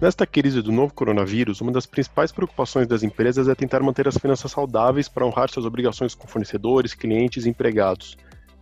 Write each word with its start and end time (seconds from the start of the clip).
Nesta 0.00 0.26
crise 0.26 0.62
do 0.62 0.72
novo 0.72 0.94
coronavírus, 0.94 1.60
uma 1.60 1.70
das 1.70 1.84
principais 1.84 2.32
preocupações 2.32 2.88
das 2.88 3.02
empresas 3.02 3.48
é 3.48 3.54
tentar 3.54 3.80
manter 3.80 4.08
as 4.08 4.16
finanças 4.16 4.50
saudáveis 4.50 5.10
para 5.10 5.26
honrar 5.26 5.50
suas 5.50 5.66
obrigações 5.66 6.14
com 6.14 6.26
fornecedores, 6.26 6.94
clientes 6.94 7.44
e 7.44 7.50
empregados. 7.50 8.16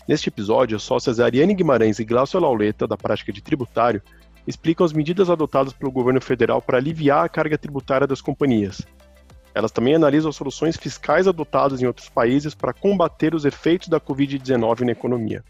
Neste 0.09 0.31
episódio, 0.31 0.77
as 0.77 0.83
sócias 0.83 1.21
Ariane 1.21 1.55
Guimarães 1.55 2.01
e 2.01 2.05
Glaucia 2.05 2.41
Lauleta, 2.41 2.89
da 2.89 2.97
prática 2.97 3.33
de 3.33 3.41
tributário, 3.41 4.03
explicam 4.49 4.85
as 4.85 4.93
medidas 4.93 5.31
adotadas 5.31 5.73
pelo 5.73 5.93
governo 5.93 6.21
federal 6.21 6.61
para 6.61 6.79
aliviar 6.79 7.25
a 7.25 7.29
carga 7.29 7.57
tributária 7.57 8.07
das 8.07 8.21
companhias. 8.21 8.83
Elas 9.55 9.71
também 9.71 9.95
analisam 9.95 10.33
soluções 10.33 10.77
fiscais 10.77 11.29
adotadas 11.29 11.81
em 11.81 11.87
outros 11.87 12.09
países 12.09 12.53
para 12.53 12.73
combater 12.73 13.33
os 13.33 13.45
efeitos 13.45 13.87
da 13.87 14.01
Covid-19 14.01 14.81
na 14.81 14.91
economia. 14.91 15.45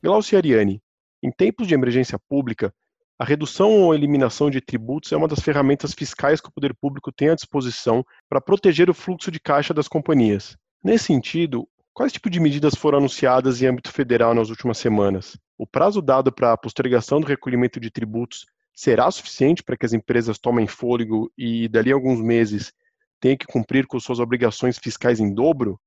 Glaucia 0.00 0.36
e 0.36 0.38
Ariane, 0.38 0.80
em 1.20 1.32
tempos 1.32 1.66
de 1.66 1.74
emergência 1.74 2.20
pública, 2.28 2.72
a 3.18 3.24
redução 3.24 3.70
ou 3.70 3.94
eliminação 3.94 4.50
de 4.50 4.60
tributos 4.60 5.12
é 5.12 5.16
uma 5.16 5.28
das 5.28 5.40
ferramentas 5.40 5.92
fiscais 5.92 6.40
que 6.40 6.48
o 6.48 6.52
poder 6.52 6.74
público 6.74 7.12
tem 7.12 7.28
à 7.28 7.34
disposição 7.34 8.04
para 8.28 8.40
proteger 8.40 8.90
o 8.90 8.94
fluxo 8.94 9.30
de 9.30 9.38
caixa 9.38 9.72
das 9.72 9.86
companhias. 9.86 10.56
Nesse 10.82 11.04
sentido, 11.04 11.68
quais 11.94 12.12
tipos 12.12 12.32
de 12.32 12.40
medidas 12.40 12.74
foram 12.74 12.98
anunciadas 12.98 13.62
em 13.62 13.66
âmbito 13.66 13.92
federal 13.92 14.34
nas 14.34 14.48
últimas 14.48 14.78
semanas? 14.78 15.38
O 15.56 15.66
prazo 15.66 16.02
dado 16.02 16.32
para 16.32 16.52
a 16.52 16.56
postergação 16.56 17.20
do 17.20 17.26
recolhimento 17.26 17.78
de 17.78 17.90
tributos 17.90 18.46
será 18.74 19.10
suficiente 19.10 19.62
para 19.62 19.76
que 19.76 19.86
as 19.86 19.92
empresas 19.92 20.38
tomem 20.38 20.66
fôlego 20.66 21.30
e, 21.38 21.68
dali 21.68 21.92
a 21.92 21.94
alguns 21.94 22.20
meses, 22.20 22.72
tenham 23.20 23.36
que 23.36 23.46
cumprir 23.46 23.86
com 23.86 24.00
suas 24.00 24.18
obrigações 24.18 24.78
fiscais 24.78 25.20
em 25.20 25.32
dobro? 25.32 25.78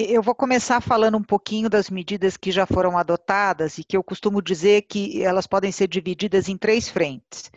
Eu 0.00 0.22
vou 0.22 0.32
começar 0.32 0.80
falando 0.80 1.18
um 1.18 1.22
pouquinho 1.24 1.68
das 1.68 1.90
medidas 1.90 2.36
que 2.36 2.52
já 2.52 2.64
foram 2.64 2.96
adotadas 2.96 3.78
e 3.78 3.84
que 3.84 3.96
eu 3.96 4.04
costumo 4.04 4.40
dizer 4.40 4.82
que 4.82 5.24
elas 5.24 5.44
podem 5.44 5.72
ser 5.72 5.88
divididas 5.88 6.48
em 6.48 6.56
três 6.56 6.88
frentes. 6.88 7.50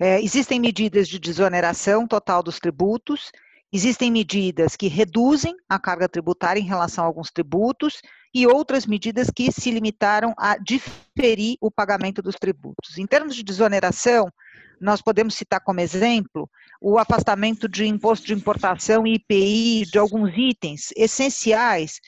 É, 0.00 0.20
existem 0.20 0.58
medidas 0.58 1.06
de 1.06 1.20
desoneração 1.20 2.04
total 2.04 2.42
dos 2.42 2.58
tributos, 2.58 3.30
existem 3.72 4.10
medidas 4.10 4.74
que 4.74 4.88
reduzem 4.88 5.54
a 5.68 5.78
carga 5.78 6.08
tributária 6.08 6.58
em 6.58 6.66
relação 6.66 7.04
a 7.04 7.06
alguns 7.06 7.30
tributos 7.30 8.02
e 8.34 8.44
outras 8.44 8.86
medidas 8.86 9.30
que 9.30 9.52
se 9.52 9.70
limitaram 9.70 10.34
a 10.36 10.58
diferir 10.58 11.56
o 11.60 11.70
pagamento 11.70 12.20
dos 12.20 12.34
tributos. 12.34 12.98
Em 12.98 13.06
termos 13.06 13.36
de 13.36 13.44
desoneração, 13.44 14.32
nós 14.84 15.00
podemos 15.00 15.34
citar 15.34 15.60
como 15.60 15.80
exemplo 15.80 16.48
o 16.78 16.98
afastamento 16.98 17.66
de 17.66 17.86
imposto 17.86 18.26
de 18.26 18.34
importação 18.34 19.06
e 19.06 19.14
IPI 19.14 19.86
de 19.90 19.98
alguns 19.98 20.30
itens 20.36 20.90
essenciais 20.94 22.00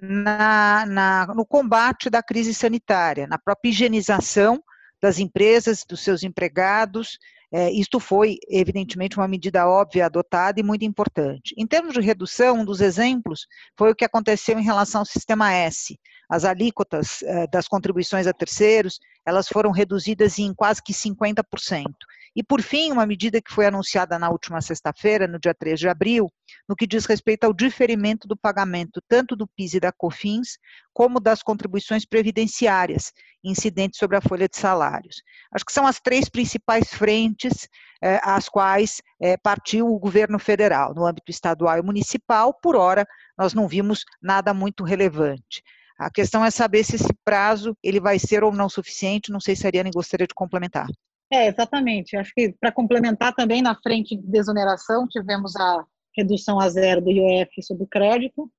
na, 0.00 0.86
na, 0.86 1.26
no 1.34 1.44
combate 1.44 2.08
da 2.08 2.22
crise 2.22 2.54
sanitária, 2.54 3.26
na 3.26 3.36
própria 3.36 3.70
higienização 3.70 4.62
das 5.02 5.18
empresas, 5.18 5.84
dos 5.84 6.02
seus 6.04 6.22
empregados. 6.22 7.18
É, 7.52 7.68
isto 7.72 7.98
foi, 7.98 8.36
evidentemente, 8.48 9.16
uma 9.16 9.26
medida 9.26 9.66
óbvia 9.66 10.06
adotada 10.06 10.60
e 10.60 10.62
muito 10.62 10.84
importante. 10.84 11.52
Em 11.58 11.66
termos 11.66 11.94
de 11.94 12.00
redução, 12.00 12.60
um 12.60 12.64
dos 12.64 12.80
exemplos 12.80 13.44
foi 13.76 13.90
o 13.90 13.94
que 13.94 14.04
aconteceu 14.04 14.56
em 14.56 14.62
relação 14.62 15.00
ao 15.00 15.04
Sistema 15.04 15.52
S. 15.52 15.98
As 16.28 16.44
alíquotas 16.44 17.22
é, 17.24 17.48
das 17.48 17.66
contribuições 17.66 18.28
a 18.28 18.32
terceiros, 18.32 19.00
elas 19.26 19.48
foram 19.48 19.72
reduzidas 19.72 20.38
em 20.38 20.54
quase 20.54 20.80
que 20.80 20.92
50%. 20.92 21.86
E, 22.34 22.42
por 22.42 22.62
fim, 22.62 22.92
uma 22.92 23.04
medida 23.04 23.40
que 23.40 23.52
foi 23.52 23.66
anunciada 23.66 24.18
na 24.18 24.30
última 24.30 24.60
sexta-feira, 24.60 25.26
no 25.26 25.38
dia 25.38 25.52
3 25.52 25.78
de 25.78 25.88
abril, 25.88 26.30
no 26.68 26.76
que 26.76 26.86
diz 26.86 27.04
respeito 27.04 27.44
ao 27.44 27.52
diferimento 27.52 28.28
do 28.28 28.36
pagamento 28.36 29.02
tanto 29.08 29.34
do 29.34 29.48
PIS 29.48 29.74
e 29.74 29.80
da 29.80 29.90
COFINS, 29.90 30.58
como 30.92 31.18
das 31.18 31.42
contribuições 31.42 32.06
previdenciárias 32.06 33.12
incidentes 33.42 33.98
sobre 33.98 34.16
a 34.16 34.20
folha 34.20 34.48
de 34.48 34.56
salários. 34.56 35.22
Acho 35.52 35.64
que 35.64 35.72
são 35.72 35.86
as 35.86 35.98
três 35.98 36.28
principais 36.28 36.88
frentes 36.88 37.68
eh, 38.02 38.20
às 38.22 38.48
quais 38.48 39.02
eh, 39.20 39.36
partiu 39.36 39.88
o 39.88 39.98
governo 39.98 40.38
federal. 40.38 40.94
No 40.94 41.06
âmbito 41.06 41.30
estadual 41.30 41.78
e 41.78 41.82
municipal, 41.82 42.54
por 42.54 42.76
hora, 42.76 43.06
nós 43.36 43.54
não 43.54 43.66
vimos 43.66 44.04
nada 44.22 44.54
muito 44.54 44.84
relevante. 44.84 45.62
A 45.98 46.10
questão 46.10 46.44
é 46.44 46.50
saber 46.50 46.84
se 46.84 46.96
esse 46.96 47.12
prazo 47.24 47.76
ele 47.82 48.00
vai 48.00 48.18
ser 48.18 48.42
ou 48.42 48.52
não 48.52 48.68
suficiente. 48.68 49.32
Não 49.32 49.40
sei 49.40 49.54
se 49.54 49.66
a 49.66 49.68
Ariane 49.68 49.90
gostaria 49.90 50.26
de 50.26 50.34
complementar. 50.34 50.86
É, 51.32 51.46
exatamente. 51.46 52.16
Acho 52.16 52.32
que 52.34 52.52
para 52.60 52.72
complementar 52.72 53.34
também 53.34 53.62
na 53.62 53.74
frente 53.74 54.16
de 54.16 54.26
desoneração, 54.26 55.06
tivemos 55.06 55.54
a 55.56 55.84
redução 56.16 56.58
a 56.60 56.68
zero 56.68 57.00
do 57.00 57.10
IOF 57.10 57.62
sobre 57.62 57.84
o 57.84 57.88
crédito, 57.88 58.50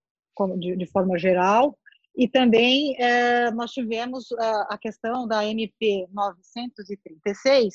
de, 0.58 0.88
forma 0.88 1.20
geral, 1.20 1.78
e 2.16 2.28
também 2.28 2.96
é, 3.00 3.52
nós 3.52 3.72
tivemos 3.72 4.31
a, 4.31 4.74
a, 4.74 4.78
questão 4.78 5.28
da 5.28 5.46
MP 5.46 6.08
936, 6.12 7.74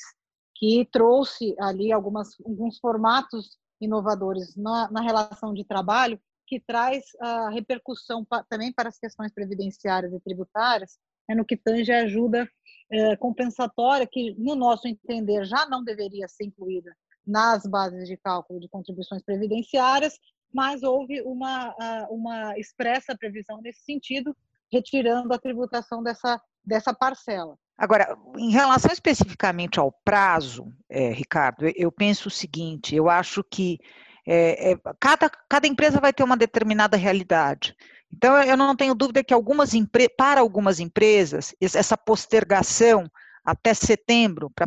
que 0.57 0.89
trouxe 0.91 1.55
ali 1.61 1.93
algumas, 1.93 2.31
alguns 2.45 2.79
formatos 2.79 3.59
inovadores 3.81 4.57
na, 4.57 4.91
na 4.91 5.01
relação 5.01 5.55
de 5.55 5.65
trabalho, 5.65 6.19
que 6.47 6.59
traz 6.59 7.05
a 7.21 7.51
repercussão 7.51 8.25
pa, 8.25 8.45
também 8.49 8.73
para 8.73 8.89
as 8.89 8.99
questões 8.99 9.33
previdenciárias 9.33 10.13
e 10.13 10.21
tributárias, 10.21 10.99
é 11.29 11.35
no 11.35 11.45
que 11.45 11.57
tange 11.57 11.93
a 11.93 12.03
ajuda 12.03 12.49
é, 12.91 13.17
compensatória, 13.17 14.07
que, 14.07 14.35
no 14.39 14.55
nosso 14.55 14.87
entender, 14.87 15.45
já 15.45 15.67
não 15.67 15.83
deveria 15.83 16.29
ser 16.29 16.45
incluída 16.45 16.95
nas 17.27 17.67
bases 17.67 18.07
de 18.07 18.17
cálculo 18.17 18.61
de 18.61 18.69
contribuições 18.69 19.23
previdenciárias, 19.23 20.19
mas 20.53 20.83
houve 20.83 21.21
uma, 21.23 21.75
uma 22.09 22.57
expressa 22.59 23.17
previsão 23.17 23.61
nesse 23.61 23.81
sentido, 23.81 24.35
retirando 24.73 25.35
a 25.35 25.39
tributação 25.39 26.03
dessa, 26.03 26.41
dessa 26.65 26.95
parcela. 26.95 27.57
Agora, 27.77 28.17
em 28.39 28.51
relação 28.51 28.91
especificamente 28.91 29.79
ao 29.79 29.93
prazo, 30.05 30.73
é, 30.89 31.11
Ricardo, 31.11 31.67
eu 31.77 31.93
penso 31.93 32.29
o 32.29 32.31
seguinte: 32.31 32.95
eu 32.95 33.11
acho 33.11 33.45
que 33.45 33.79
é, 34.27 34.73
é, 34.73 34.77
cada, 34.99 35.31
cada 35.49 35.69
empresa 35.69 36.01
vai 36.01 36.13
ter 36.13 36.23
uma 36.23 36.37
determinada 36.37 36.97
realidade. 36.97 37.77
Então, 38.17 38.43
eu 38.43 38.57
não 38.57 38.75
tenho 38.75 38.95
dúvida 38.95 39.23
que 39.23 39.35
algumas 39.35 39.73
para 40.17 40.41
algumas 40.41 40.81
empresas, 40.81 41.55
essa 41.61 41.99
postergação 41.99 43.11
até 43.45 43.75
setembro 43.75 44.51
para 44.51 44.67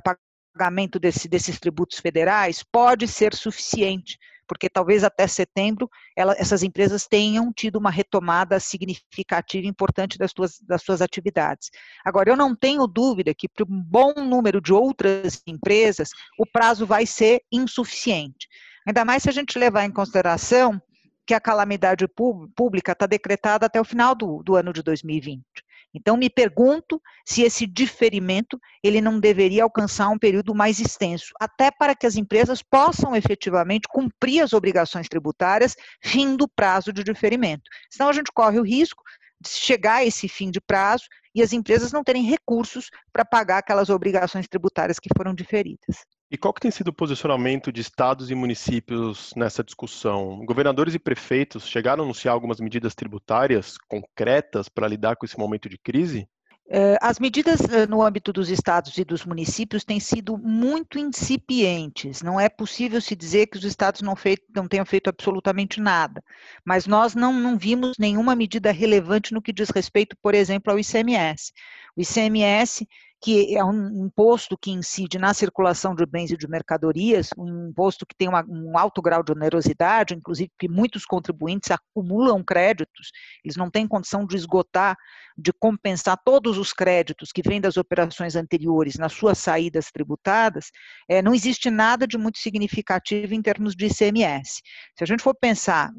pagamento 0.53 0.99
desse, 0.99 1.27
desses 1.27 1.59
tributos 1.59 1.99
federais 1.99 2.63
pode 2.63 3.07
ser 3.07 3.33
suficiente, 3.33 4.19
porque 4.47 4.69
talvez 4.69 5.03
até 5.03 5.25
setembro 5.25 5.89
ela, 6.15 6.35
essas 6.37 6.61
empresas 6.61 7.07
tenham 7.07 7.51
tido 7.51 7.77
uma 7.77 7.89
retomada 7.89 8.59
significativa 8.59 9.65
e 9.65 9.69
importante 9.69 10.17
das 10.17 10.31
das 10.67 10.83
suas 10.83 11.01
atividades. 11.01 11.69
Agora, 12.05 12.29
eu 12.29 12.37
não 12.37 12.55
tenho 12.55 12.85
dúvida 12.85 13.33
que 13.33 13.49
para 13.49 13.65
um 13.65 13.81
bom 13.81 14.13
número 14.15 14.61
de 14.61 14.71
outras 14.71 15.41
empresas, 15.47 16.09
o 16.37 16.45
prazo 16.45 16.85
vai 16.85 17.05
ser 17.05 17.41
insuficiente. 17.51 18.47
Ainda 18.85 19.03
mais 19.03 19.23
se 19.23 19.29
a 19.29 19.33
gente 19.33 19.57
levar 19.57 19.85
em 19.85 19.91
consideração 19.91 20.79
que 21.29 21.33
a 21.35 21.39
calamidade 21.39 22.07
pública 22.55 22.93
está 22.93 23.05
decretada 23.05 23.67
até 23.67 23.79
o 23.79 23.85
final 23.85 24.15
do, 24.15 24.41
do 24.41 24.55
ano 24.55 24.73
de 24.73 24.81
2020. 24.81 25.43
Então, 25.93 26.17
me 26.17 26.27
pergunto 26.27 26.99
se 27.23 27.43
esse 27.43 27.67
diferimento 27.67 28.59
ele 28.81 28.99
não 28.99 29.19
deveria 29.19 29.61
alcançar 29.61 30.09
um 30.09 30.17
período 30.17 30.55
mais 30.55 30.79
extenso, 30.79 31.31
até 31.39 31.69
para 31.69 31.93
que 31.93 32.07
as 32.07 32.15
empresas 32.15 32.63
possam 32.63 33.15
efetivamente 33.15 33.87
cumprir 33.87 34.41
as 34.41 34.53
obrigações 34.53 35.07
tributárias 35.07 35.75
fim 36.01 36.35
do 36.35 36.47
prazo 36.47 36.91
de 36.91 37.03
diferimento. 37.03 37.69
Senão 37.91 38.09
a 38.09 38.13
gente 38.13 38.31
corre 38.33 38.59
o 38.59 38.65
risco 38.65 39.03
de 39.39 39.49
chegar 39.49 39.97
a 39.97 40.05
esse 40.05 40.27
fim 40.27 40.49
de 40.49 40.59
prazo 40.59 41.05
e 41.35 41.43
as 41.43 41.53
empresas 41.53 41.91
não 41.91 42.03
terem 42.03 42.23
recursos 42.23 42.89
para 43.13 43.23
pagar 43.23 43.59
aquelas 43.59 43.91
obrigações 43.91 44.47
tributárias 44.47 44.97
que 44.97 45.09
foram 45.15 45.35
diferidas. 45.35 46.07
E 46.31 46.37
qual 46.37 46.53
que 46.53 46.61
tem 46.61 46.69
sido 46.69 46.89
o 46.89 46.93
posicionamento 46.93 47.71
de 47.71 47.81
estados 47.81 48.29
e 48.29 48.35
municípios 48.35 49.33
nessa 49.35 49.63
discussão? 49.63 50.45
Governadores 50.45 50.93
e 50.93 50.99
prefeitos 50.99 51.67
chegaram 51.67 52.03
a 52.03 52.05
anunciar 52.05 52.35
algumas 52.35 52.59
medidas 52.59 52.93
tributárias 52.93 53.79
concretas 53.87 54.69
para 54.69 54.87
lidar 54.87 55.15
com 55.15 55.25
esse 55.25 55.39
momento 55.39 55.67
de 55.67 55.79
crise? 55.79 56.29
Eh, 56.71 56.97
as 57.01 57.17
medidas 57.17 57.61
eh, 57.61 57.87
no 57.87 58.03
âmbito 58.03 58.31
dos 58.31 58.47
estados 58.51 58.95
e 58.99 59.03
dos 59.03 59.25
municípios 59.25 59.83
têm 59.83 59.99
sido 59.99 60.37
muito 60.37 60.99
incipientes. 60.99 62.21
Não 62.21 62.39
é 62.39 62.47
possível 62.47 63.01
se 63.01 63.15
dizer 63.15 63.47
que 63.47 63.57
os 63.57 63.63
estados 63.63 64.03
não, 64.03 64.15
feito, 64.15 64.43
não 64.55 64.67
tenham 64.67 64.85
feito 64.85 65.09
absolutamente 65.09 65.81
nada. 65.81 66.23
Mas 66.63 66.85
nós 66.85 67.15
não, 67.15 67.33
não 67.33 67.57
vimos 67.57 67.97
nenhuma 67.97 68.35
medida 68.35 68.71
relevante 68.71 69.33
no 69.33 69.41
que 69.41 69.51
diz 69.51 69.71
respeito, 69.71 70.15
por 70.21 70.35
exemplo, 70.35 70.71
ao 70.71 70.77
ICMS. 70.77 71.51
O 71.97 72.01
ICMS 72.01 72.87
que 73.21 73.55
é 73.55 73.63
um 73.63 74.05
imposto 74.05 74.57
que 74.57 74.71
incide 74.71 75.17
na 75.17 75.33
circulação 75.33 75.93
de 75.93 76.05
bens 76.05 76.31
e 76.31 76.37
de 76.37 76.47
mercadorias, 76.47 77.29
um 77.37 77.69
imposto 77.69 78.05
que 78.05 78.15
tem 78.15 78.29
uma, 78.29 78.45
um 78.47 78.77
alto 78.77 79.01
grau 79.01 79.21
de 79.21 79.33
onerosidade, 79.33 80.13
inclusive 80.13 80.49
que 80.57 80.69
muitos 80.69 81.05
contribuintes 81.05 81.69
acumulam 81.69 82.41
créditos, 82.43 83.11
eles 83.43 83.57
não 83.57 83.69
têm 83.69 83.87
condição 83.87 84.25
de 84.25 84.37
esgotar, 84.37 84.95
de 85.37 85.51
compensar 85.51 86.17
todos 86.23 86.57
os 86.57 86.71
créditos 86.71 87.31
que 87.31 87.41
vêm 87.41 87.59
das 87.59 87.75
operações 87.75 88.35
anteriores 88.35 88.95
nas 88.95 89.13
suas 89.13 89.37
saídas 89.37 89.91
tributadas, 89.91 90.71
é, 91.07 91.21
não 91.21 91.33
existe 91.33 91.69
nada 91.69 92.07
de 92.07 92.17
muito 92.17 92.39
significativo 92.39 93.33
em 93.33 93.41
termos 93.41 93.75
de 93.75 93.87
ICMS. 93.87 94.61
Se 94.97 95.03
a 95.03 95.07
gente 95.07 95.23
for 95.23 95.35
pensar, 95.35 95.91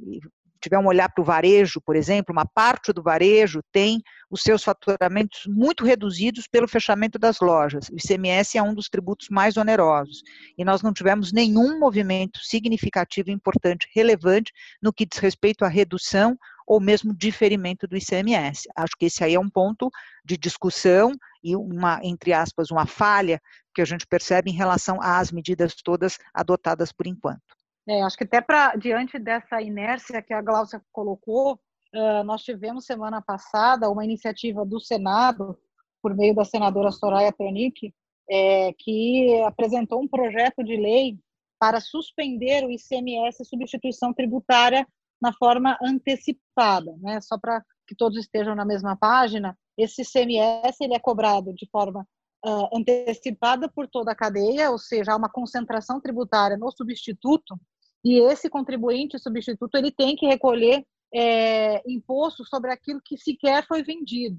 tiver 0.60 0.78
um 0.78 0.86
olhar 0.86 1.08
para 1.08 1.22
o 1.22 1.24
varejo, 1.24 1.80
por 1.80 1.96
exemplo, 1.96 2.32
uma 2.32 2.46
parte 2.46 2.92
do 2.92 3.02
varejo 3.02 3.60
tem 3.72 4.02
os 4.30 4.42
seus 4.42 4.62
faturamentos 4.62 5.42
muito 5.46 5.84
reduzidos 5.84 6.46
pelo 6.46 6.68
fechamento 6.68 7.18
das 7.18 7.40
lojas. 7.40 7.88
O 7.88 7.96
ICMS 7.96 8.58
é 8.58 8.62
um 8.62 8.74
dos 8.74 8.88
tributos 8.88 9.28
mais 9.28 9.56
onerosos. 9.56 10.22
E 10.56 10.64
nós 10.64 10.82
não 10.82 10.92
tivemos 10.92 11.32
nenhum 11.32 11.78
movimento 11.78 12.38
significativo, 12.40 13.30
importante, 13.30 13.88
relevante 13.94 14.52
no 14.82 14.92
que 14.92 15.06
diz 15.06 15.18
respeito 15.18 15.64
à 15.64 15.68
redução 15.68 16.38
ou 16.66 16.78
mesmo 16.78 17.12
diferimento 17.12 17.88
do 17.88 17.96
ICMS. 17.96 18.68
Acho 18.76 18.94
que 18.96 19.06
esse 19.06 19.24
aí 19.24 19.34
é 19.34 19.40
um 19.40 19.50
ponto 19.50 19.90
de 20.24 20.36
discussão 20.36 21.12
e 21.42 21.56
uma, 21.56 21.98
entre 22.04 22.32
aspas, 22.32 22.70
uma 22.70 22.86
falha 22.86 23.40
que 23.74 23.82
a 23.82 23.84
gente 23.84 24.06
percebe 24.06 24.50
em 24.50 24.54
relação 24.54 25.00
às 25.00 25.32
medidas 25.32 25.74
todas 25.82 26.18
adotadas 26.32 26.92
por 26.92 27.08
enquanto. 27.08 27.59
É, 27.90 28.02
acho 28.02 28.16
que 28.16 28.22
até 28.22 28.40
para 28.40 28.76
diante 28.76 29.19
dessa 29.19 29.60
inércia 29.60 30.22
que 30.22 30.32
a 30.32 30.40
Glaucia 30.40 30.81
colocou, 30.92 31.54
uh, 31.92 32.22
nós 32.25 32.44
tivemos 32.44 32.84
semana 32.84 33.20
passada 33.20 33.90
uma 33.90 34.04
iniciativa 34.04 34.64
do 34.64 34.78
Senado, 34.78 35.58
por 36.00 36.14
meio 36.14 36.32
da 36.32 36.44
senadora 36.44 36.92
Soraya 36.92 37.32
Tronic, 37.32 37.92
é, 38.31 38.72
que 38.78 39.42
apresentou 39.42 40.00
um 40.00 40.06
projeto 40.06 40.62
de 40.62 40.76
lei 40.76 41.19
para 41.58 41.81
suspender 41.81 42.64
o 42.64 42.70
ICMS 42.70 43.44
substituição 43.44 44.14
tributária 44.14 44.87
na 45.20 45.32
forma 45.32 45.76
antecipada, 45.82 46.94
né? 47.00 47.20
Só 47.20 47.37
para 47.37 47.60
que 47.88 47.96
todos 47.96 48.16
estejam 48.20 48.54
na 48.54 48.64
mesma 48.64 48.96
página, 48.96 49.58
esse 49.76 50.02
ICMS 50.02 50.76
ele 50.81 50.94
é 50.94 51.00
cobrado 51.00 51.52
de 51.54 51.69
forma 51.69 52.06
uh, 52.46 52.69
antecipada 52.72 53.69
por 53.69 53.88
toda 53.88 54.12
a 54.12 54.16
cadeia, 54.16 54.70
ou 54.70 54.78
seja, 54.78 55.12
há 55.12 55.16
uma 55.16 55.28
concentração 55.28 56.00
tributária 56.00 56.56
no 56.56 56.70
substituto 56.70 57.58
e 58.05 58.19
esse 58.20 58.49
contribuinte 58.49 59.19
substituto 59.19 59.75
ele 59.76 59.91
tem 59.91 60.17
que 60.17 60.26
recolher 60.26 60.85
é, 61.14 61.82
imposto 61.91 62.44
sobre 62.44 62.73
aquilo 62.73 63.00
que 63.05 63.17
sequer 63.19 63.67
foi 63.67 63.82
vendido. 63.82 64.38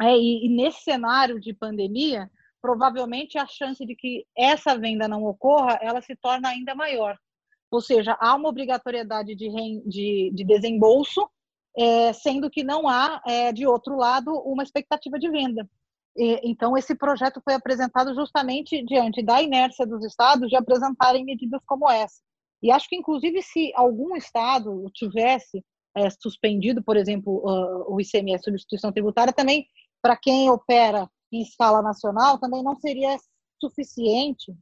É, 0.00 0.16
e, 0.16 0.46
e, 0.46 0.48
nesse 0.48 0.82
cenário 0.82 1.38
de 1.38 1.52
pandemia, 1.52 2.30
provavelmente 2.60 3.38
a 3.38 3.46
chance 3.46 3.84
de 3.84 3.94
que 3.94 4.26
essa 4.36 4.76
venda 4.78 5.06
não 5.06 5.24
ocorra, 5.24 5.78
ela 5.80 6.00
se 6.02 6.16
torna 6.16 6.48
ainda 6.48 6.74
maior. 6.74 7.16
Ou 7.70 7.80
seja, 7.80 8.16
há 8.20 8.34
uma 8.34 8.48
obrigatoriedade 8.48 9.34
de, 9.34 9.48
de, 9.86 10.30
de 10.34 10.44
desembolso, 10.44 11.28
é, 11.76 12.12
sendo 12.12 12.50
que 12.50 12.64
não 12.64 12.88
há, 12.88 13.22
é, 13.26 13.52
de 13.52 13.66
outro 13.66 13.96
lado, 13.96 14.32
uma 14.40 14.62
expectativa 14.62 15.18
de 15.18 15.30
venda. 15.30 15.68
E, 16.16 16.50
então, 16.50 16.76
esse 16.76 16.94
projeto 16.94 17.40
foi 17.44 17.54
apresentado 17.54 18.14
justamente 18.14 18.84
diante 18.84 19.22
da 19.22 19.40
inércia 19.40 19.86
dos 19.86 20.04
estados 20.04 20.48
de 20.48 20.56
apresentarem 20.56 21.24
medidas 21.24 21.60
como 21.64 21.88
essa. 21.88 22.20
E 22.62 22.70
acho 22.70 22.88
que, 22.88 22.96
inclusive, 22.96 23.42
se 23.42 23.72
algum 23.74 24.16
estado 24.16 24.84
tivesse 24.92 25.64
é, 25.96 26.08
suspendido, 26.10 26.82
por 26.82 26.96
exemplo, 26.96 27.38
uh, 27.38 27.92
o 27.92 28.00
ICMS, 28.00 28.44
substituição 28.44 28.92
tributária, 28.92 29.32
também, 29.32 29.66
para 30.02 30.16
quem 30.16 30.50
opera 30.50 31.08
em 31.32 31.42
escala 31.42 31.82
nacional, 31.82 32.38
também 32.38 32.62
não 32.62 32.76
seria 32.76 33.16
suficiente, 33.60 34.54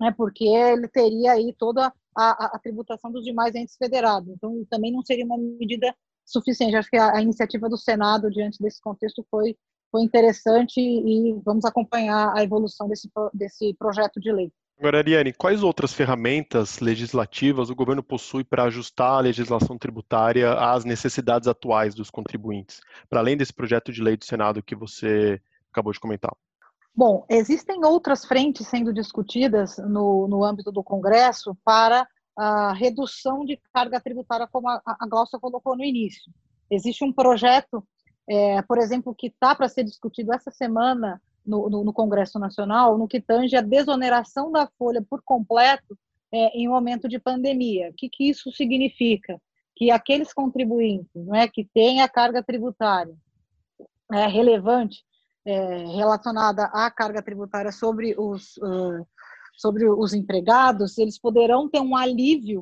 né, 0.00 0.12
porque 0.16 0.44
ele 0.44 0.88
teria 0.88 1.32
aí 1.32 1.54
toda 1.58 1.92
a, 2.16 2.56
a, 2.56 2.58
tributação 2.58 3.10
dos 3.10 3.24
demais 3.24 3.54
entes 3.54 3.76
federados. 3.76 4.28
Então, 4.28 4.64
também 4.70 4.92
não 4.92 5.02
seria 5.02 5.24
uma 5.24 5.38
medida 5.38 5.94
suficiente. 6.24 6.76
Acho 6.76 6.90
que 6.90 6.96
a, 6.96 7.16
a 7.16 7.22
iniciativa 7.22 7.68
do 7.68 7.76
Senado, 7.76 8.30
diante 8.30 8.62
desse 8.62 8.80
contexto, 8.80 9.24
foi, 9.30 9.56
foi 9.90 10.02
interessante 10.02 10.80
e 10.80 11.32
vamos 11.44 11.64
acompanhar 11.64 12.36
a 12.36 12.42
evolução 12.42 12.88
desse, 12.88 13.10
desse 13.32 13.74
projeto 13.74 14.20
de 14.20 14.32
lei. 14.32 14.52
Agora, 14.82 14.98
Ariane, 14.98 15.32
quais 15.32 15.62
outras 15.62 15.94
ferramentas 15.94 16.80
legislativas 16.80 17.70
o 17.70 17.74
governo 17.76 18.02
possui 18.02 18.42
para 18.42 18.64
ajustar 18.64 19.12
a 19.12 19.20
legislação 19.20 19.78
tributária 19.78 20.54
às 20.54 20.84
necessidades 20.84 21.46
atuais 21.46 21.94
dos 21.94 22.10
contribuintes, 22.10 22.80
para 23.08 23.20
além 23.20 23.36
desse 23.36 23.52
projeto 23.52 23.92
de 23.92 24.02
lei 24.02 24.16
do 24.16 24.24
Senado 24.24 24.60
que 24.60 24.74
você 24.74 25.40
acabou 25.70 25.92
de 25.92 26.00
comentar? 26.00 26.34
Bom, 26.92 27.24
existem 27.28 27.84
outras 27.84 28.24
frentes 28.24 28.66
sendo 28.66 28.92
discutidas 28.92 29.78
no, 29.78 30.26
no 30.26 30.42
âmbito 30.42 30.72
do 30.72 30.82
Congresso 30.82 31.56
para 31.64 32.04
a 32.36 32.72
redução 32.72 33.44
de 33.44 33.60
carga 33.72 34.00
tributária, 34.00 34.48
como 34.50 34.68
a, 34.68 34.82
a 34.84 35.06
Glaucia 35.06 35.38
colocou 35.38 35.76
no 35.76 35.84
início. 35.84 36.32
Existe 36.68 37.04
um 37.04 37.12
projeto, 37.12 37.86
é, 38.28 38.60
por 38.62 38.78
exemplo, 38.78 39.14
que 39.14 39.28
está 39.28 39.54
para 39.54 39.68
ser 39.68 39.84
discutido 39.84 40.34
essa 40.34 40.50
semana 40.50 41.22
no, 41.44 41.68
no, 41.68 41.84
no, 41.84 41.92
Congresso 41.92 42.38
Nacional 42.38 42.96
no 42.96 43.08
que 43.08 43.20
tange 43.20 43.56
a 43.56 43.60
desoneração 43.60 44.50
da 44.50 44.68
folha 44.78 45.02
por 45.08 45.22
completo 45.22 45.98
é, 46.32 46.58
em 46.58 46.68
momento 46.68 47.08
de 47.08 47.18
pandemia. 47.18 47.90
O 47.90 47.94
que, 47.94 48.08
que 48.08 48.28
isso 48.28 48.50
significa? 48.52 49.40
Que 49.76 49.90
aqueles 49.90 50.32
contribuintes 50.32 51.10
não 51.14 51.34
é, 51.34 51.48
que 51.48 51.64
têm 51.64 52.02
a 52.02 52.08
carga 52.08 52.42
tributária 52.42 53.14
é, 54.12 54.26
relevante 54.26 55.04
é, 55.44 55.78
relacionada 55.96 56.64
à 56.66 56.90
carga 56.90 57.22
tributária 57.22 57.72
sobre 57.72 58.14
os, 58.16 58.56
uh, 58.58 59.06
sobre 59.56 59.88
os 59.88 60.12
empregados, 60.14 60.98
eles 60.98 61.18
poderão 61.18 61.68
ter 61.68 61.80
um 61.80 61.96
alívio 61.96 62.60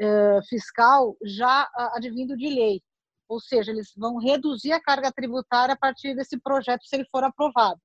uh, 0.00 0.42
fiscal 0.48 1.16
já 1.22 1.68
advindo 1.94 2.36
de 2.36 2.48
lei. 2.48 2.82
Ou 3.28 3.40
seja, 3.40 3.70
eles 3.70 3.92
vão 3.96 4.18
reduzir 4.18 4.72
a 4.72 4.80
carga 4.80 5.12
tributária 5.12 5.74
a 5.74 5.78
partir 5.78 6.14
desse 6.14 6.38
projeto, 6.38 6.84
se 6.84 6.96
ele 6.96 7.06
for 7.10 7.24
aprovado. 7.24 7.80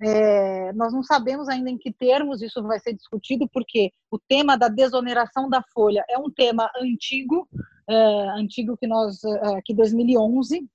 É, 0.00 0.72
nós 0.74 0.92
não 0.92 1.02
sabemos 1.02 1.48
ainda 1.48 1.70
em 1.70 1.78
que 1.78 1.92
termos 1.92 2.42
isso 2.42 2.62
vai 2.62 2.78
ser 2.78 2.92
discutido, 2.92 3.48
porque 3.48 3.90
o 4.10 4.18
tema 4.18 4.56
da 4.56 4.68
desoneração 4.68 5.48
da 5.48 5.62
folha 5.72 6.04
é 6.08 6.18
um 6.18 6.30
tema 6.30 6.70
antigo, 6.76 7.48
é, 7.88 7.94
antigo 8.38 8.76
que 8.76 8.86
nós, 8.86 9.24
é, 9.24 9.62
que 9.64 9.74
2011. 9.74 10.68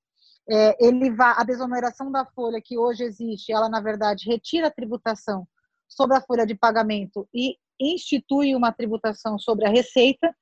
É, 0.49 0.85
ele 0.85 1.11
vai, 1.11 1.35
a 1.37 1.43
desoneração 1.43 2.11
da 2.11 2.25
folha 2.25 2.59
que 2.59 2.77
hoje 2.77 3.03
existe, 3.03 3.53
ela 3.53 3.69
na 3.69 3.79
verdade 3.79 4.27
retira 4.27 4.67
a 4.67 4.71
tributação 4.71 5.47
sobre 5.87 6.17
a 6.17 6.21
folha 6.21 6.45
de 6.45 6.55
pagamento 6.55 7.27
e 7.33 7.57
institui 7.79 8.55
uma 8.55 8.71
tributação 8.71 9.37
sobre 9.37 9.65
a 9.65 9.69
receita. 9.69 10.33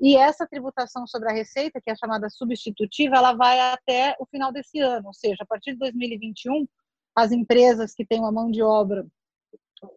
E 0.00 0.16
essa 0.16 0.46
tributação 0.46 1.08
sobre 1.08 1.28
a 1.28 1.32
receita, 1.32 1.80
que 1.80 1.90
é 1.90 1.96
chamada 1.96 2.30
substitutiva, 2.30 3.16
ela 3.16 3.32
vai 3.32 3.58
até 3.72 4.14
o 4.20 4.26
final 4.26 4.52
desse 4.52 4.78
ano, 4.78 5.08
ou 5.08 5.14
seja, 5.14 5.38
a 5.40 5.46
partir 5.46 5.72
de 5.72 5.78
2021 5.78 6.68
as 7.18 7.32
empresas 7.32 7.92
que 7.94 8.06
têm 8.06 8.20
uma 8.20 8.30
mão 8.30 8.48
de 8.48 8.62
obra, 8.62 9.04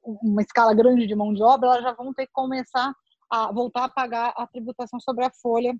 uma 0.03 0.41
escala 0.41 0.73
grande 0.73 1.05
de 1.05 1.13
mão 1.13 1.31
de 1.31 1.43
obra, 1.43 1.69
elas 1.69 1.83
já 1.83 1.93
vão 1.93 2.11
ter 2.13 2.25
que 2.25 2.33
começar 2.33 2.93
a 3.29 3.51
voltar 3.51 3.83
a 3.83 3.89
pagar 3.89 4.33
a 4.35 4.47
tributação 4.47 4.99
sobre 4.99 5.23
a 5.23 5.31
folha, 5.31 5.75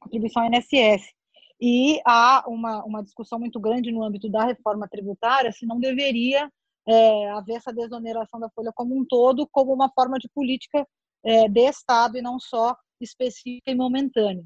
contribuição 0.00 0.46
INSS. 0.46 1.12
E 1.60 2.00
há 2.06 2.44
uma, 2.48 2.82
uma 2.84 3.02
discussão 3.02 3.38
muito 3.38 3.60
grande 3.60 3.92
no 3.92 4.02
âmbito 4.02 4.30
da 4.30 4.44
reforma 4.44 4.88
tributária 4.88 5.52
se 5.52 5.66
não 5.66 5.78
deveria 5.78 6.50
é, 6.88 7.30
haver 7.30 7.56
essa 7.56 7.72
desoneração 7.72 8.40
da 8.40 8.48
folha 8.50 8.72
como 8.74 8.98
um 8.98 9.04
todo, 9.04 9.46
como 9.52 9.74
uma 9.74 9.90
forma 9.90 10.18
de 10.18 10.28
política 10.34 10.86
é, 11.22 11.48
de 11.48 11.68
Estado 11.68 12.16
e 12.16 12.22
não 12.22 12.40
só 12.40 12.74
específica 12.98 13.70
e 13.70 13.74
momentânea. 13.74 14.44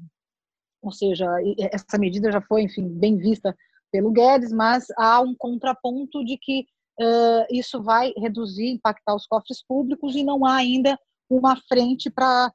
Ou 0.81 0.91
seja, 0.91 1.25
essa 1.71 1.97
medida 1.97 2.31
já 2.31 2.41
foi, 2.41 2.63
enfim, 2.63 2.87
bem 2.89 3.17
vista 3.17 3.55
pelo 3.91 4.11
Guedes, 4.11 4.51
mas 4.51 4.85
há 4.97 5.19
um 5.21 5.35
contraponto 5.35 6.23
de 6.23 6.37
que 6.37 6.65
uh, 6.99 7.45
isso 7.49 7.81
vai 7.83 8.13
reduzir, 8.17 8.69
impactar 8.69 9.15
os 9.15 9.27
cofres 9.27 9.63
públicos 9.65 10.15
e 10.15 10.23
não 10.23 10.45
há 10.45 10.55
ainda 10.55 10.97
uma 11.29 11.55
frente 11.67 12.09
para 12.09 12.51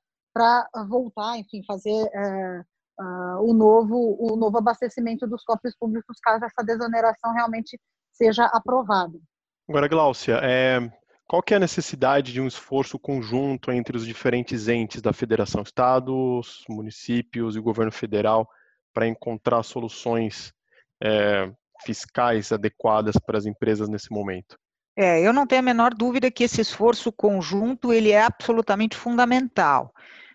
voltar, 0.88 1.38
enfim, 1.38 1.62
fazer 1.64 2.05
uh, 2.05 2.64
uh, 3.02 3.49
o, 3.49 3.52
novo, 3.52 4.16
o 4.19 4.37
novo 4.37 4.59
abastecimento 4.59 5.26
dos 5.26 5.43
cofres 5.45 5.76
públicos 5.78 6.19
caso 6.21 6.45
essa 6.45 6.64
desoneração 6.64 7.33
realmente 7.33 7.78
seja 8.12 8.47
aprovada. 8.47 9.19
Agora, 9.69 9.88
Gláucia, 9.88 10.40
é, 10.43 10.78
qual 11.26 11.43
que 11.43 11.52
é 11.52 11.57
a 11.57 11.61
necessidade 11.61 12.33
de 12.33 12.40
um 12.40 12.47
esforço 12.47 12.99
conjunto 12.99 13.73
entre 13.73 13.97
os 13.97 14.07
diferentes 14.07 14.69
entes 14.69 15.02
da 15.02 15.12
federação, 15.12 15.62
estados, 15.62 16.64
municípios 16.69 17.57
e 17.57 17.61
governo 17.61 17.93
federal 17.93 18.49
para 18.95 19.09
encontrar 19.09 19.62
soluções 19.62 20.55
é, 21.02 21.50
fiscais 21.84 22.52
adequadas 22.52 23.16
para 23.24 23.38
as 23.38 23.46
empresas 23.46 23.88
nesse 23.88 24.10
momento? 24.10 24.56
É, 24.96 25.20
eu 25.20 25.32
não 25.32 25.46
tenho 25.46 25.60
a 25.60 25.64
menor 25.64 25.92
dúvida 25.92 26.30
que 26.30 26.44
esse 26.44 26.60
esforço 26.60 27.12
conjunto 27.12 27.92
ele 27.92 28.10
é 28.10 28.22
absolutamente 28.22 28.96
fundamental. 28.96 29.92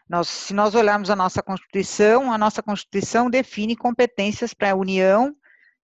Nós, 0.07 0.27
se 0.27 0.53
nós 0.53 0.75
olharmos 0.75 1.09
a 1.09 1.15
nossa 1.15 1.41
Constituição, 1.41 2.31
a 2.31 2.37
nossa 2.37 2.61
Constituição 2.61 3.29
define 3.29 3.75
competências 3.75 4.53
para 4.53 4.71
a 4.71 4.75
União, 4.75 5.35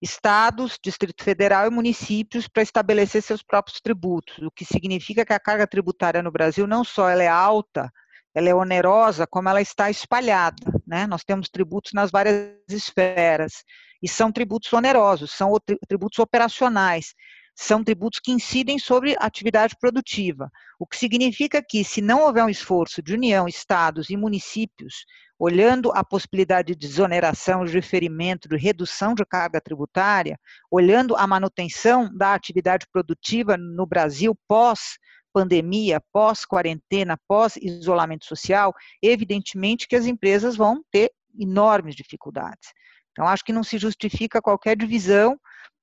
estados, 0.02 0.78
Distrito 0.84 1.24
Federal 1.24 1.66
e 1.66 1.72
municípios 1.72 2.48
para 2.48 2.62
estabelecer 2.62 3.24
seus 3.24 3.42
próprios 3.42 3.82
tributos, 3.82 4.38
o 4.40 4.52
que 4.52 4.64
significa 4.64 5.26
que 5.26 5.34
a 5.34 5.40
carga 5.40 5.66
tributária 5.66 6.22
no 6.22 6.32
Brasil 6.32 6.68
não 6.68 6.84
só 6.84 7.10
ela 7.10 7.24
é 7.24 7.28
alta, 7.28 7.92
ela 8.38 8.50
é 8.50 8.54
onerosa, 8.54 9.26
como 9.26 9.50
ela 9.50 9.60
está 9.60 9.90
espalhada. 9.90 10.62
Né? 10.86 11.08
Nós 11.08 11.24
temos 11.24 11.50
tributos 11.50 11.92
nas 11.92 12.12
várias 12.12 12.54
esferas 12.70 13.64
e 14.00 14.08
são 14.08 14.32
tributos 14.32 14.72
onerosos, 14.72 15.32
são 15.32 15.52
tributos 15.88 16.20
operacionais. 16.20 17.16
são 17.60 17.84
tributos 17.84 18.20
que 18.20 18.32
incidem 18.32 18.78
sobre 18.78 19.16
a 19.18 19.26
atividade 19.26 19.76
produtiva, 19.82 20.52
o 20.78 20.86
que 20.86 20.96
significa 20.96 21.60
que, 21.68 21.84
se 21.84 22.00
não 22.00 22.22
houver 22.22 22.44
um 22.44 22.50
esforço 22.50 23.02
de 23.02 23.16
União, 23.16 23.48
Estados 23.48 24.12
e 24.12 24.16
municípios, 24.16 24.94
olhando 25.40 25.92
a 25.92 26.04
possibilidade 26.04 26.76
de 26.76 26.88
desoneração, 26.88 27.66
de 27.66 27.72
diferimento, 27.72 28.48
de 28.48 28.56
redução 28.58 29.16
de 29.16 29.26
carga 29.26 29.60
tributária, 29.60 30.40
olhando 30.70 31.16
a 31.16 31.26
manutenção 31.26 32.16
da 32.16 32.36
atividade 32.36 32.86
produtiva 32.92 33.58
no 33.58 33.88
Brasil 33.88 34.38
pós 34.48 35.00
pandemia, 35.38 36.02
pós-quarentena, 36.12 37.16
pós-isolamento 37.28 38.26
social, 38.26 38.74
evidentemente 39.04 39.88
que 39.88 39.96
as 39.96 40.08
empresas 40.08 40.56
vão 40.56 40.84
ter 40.92 41.12
enormes 41.40 41.94
dificuldades. 41.94 42.74
Então, 43.12 43.28
acho 43.28 43.44
que 43.44 43.54
não 43.54 43.64
se 43.64 43.78
justifica 43.78 44.42
qualquer 44.42 44.76
divisão, 44.76 45.40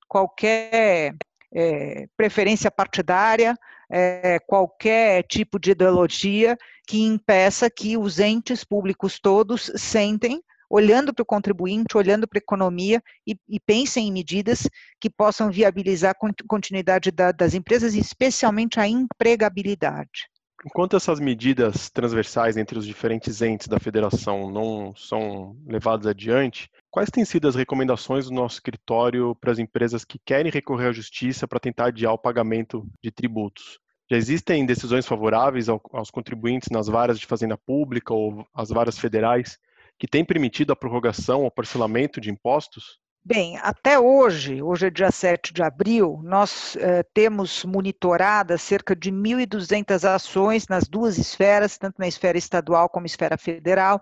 qualquer 0.09 1.15
é, 1.55 2.09
preferência 2.17 2.69
partidária, 2.69 3.57
é, 3.89 4.41
qualquer 4.41 5.23
tipo 5.23 5.57
de 5.61 5.71
ideologia 5.71 6.59
que 6.89 7.01
impeça 7.01 7.71
que 7.71 7.97
os 7.97 8.19
entes 8.19 8.65
públicos 8.65 9.21
todos 9.21 9.71
sentem, 9.77 10.43
olhando 10.69 11.13
para 11.13 11.23
o 11.23 11.27
contribuinte, 11.27 11.97
olhando 11.97 12.27
para 12.27 12.39
a 12.39 12.45
economia 12.45 13.03
e, 13.27 13.37
e, 13.49 13.61
pensem 13.61 14.09
em 14.09 14.13
medidas 14.13 14.69
que 15.01 15.11
possam 15.11 15.51
viabilizar 15.51 16.13
a 16.13 16.45
continuidade 16.47 17.11
da, 17.11 17.33
das 17.33 17.55
empresas, 17.55 17.95
especialmente 17.95 18.81
a 18.81 18.89
empregabilidade. 18.89 20.29
Enquanto 20.67 20.97
essas 20.97 21.21
medidas 21.21 21.91
transversais 21.91 22.57
entre 22.57 22.79
os 22.79 22.87
diferentes 22.87 23.43
entes 23.43 23.69
da 23.69 23.79
federação 23.79 24.51
não 24.51 24.95
são 24.97 25.55
levadas 25.67 26.07
adiante, 26.07 26.71
quais 26.91 27.11
têm 27.11 27.25
sido 27.25 27.47
as 27.47 27.55
recomendações 27.55 28.27
do 28.27 28.33
nosso 28.33 28.57
escritório 28.57 29.35
para 29.35 29.53
as 29.53 29.59
empresas 29.59 30.07
que 30.07 30.19
querem 30.25 30.51
recorrer 30.51 30.87
à 30.87 30.93
justiça 30.93 31.47
para 31.47 31.61
tentar 31.61 31.87
adiar 31.87 32.15
o 32.15 32.19
pagamento 32.19 32.87
de 33.03 33.11
tributos? 33.11 33.79
Já 34.11 34.17
existem 34.17 34.65
decisões 34.65 35.07
favoráveis 35.07 35.69
aos 35.69 36.11
contribuintes 36.11 36.71
nas 36.71 36.87
varas 36.87 37.19
de 37.19 37.27
fazenda 37.27 37.59
pública 37.59 38.15
ou 38.15 38.47
as 38.55 38.71
varas 38.71 38.99
federais 38.99 39.59
que 39.99 40.07
têm 40.07 40.25
permitido 40.25 40.73
a 40.73 40.77
prorrogação 40.77 41.43
ou 41.43 41.51
parcelamento 41.51 42.21
de 42.21 42.31
impostos? 42.31 42.99
Bem, 43.27 43.57
até 43.59 43.99
hoje, 43.99 44.63
hoje 44.63 44.87
é 44.87 44.91
dia 44.91 45.11
7 45.11 45.55
de 45.55 45.63
abril, 45.63 46.21
nós 46.23 46.77
eh, 46.77 47.03
temos 47.15 47.65
monitoradas 47.65 48.61
cerca 48.61 48.95
de 48.95 49.11
1.200 49.11 50.05
ações 50.05 50.69
nas 50.69 50.87
duas 50.87 51.17
esferas, 51.17 51.79
tanto 51.79 51.95
na 51.99 52.07
esfera 52.07 52.37
estadual 52.37 52.87
como 52.87 53.05
na 53.05 53.07
esfera 53.07 53.39
federal, 53.39 53.99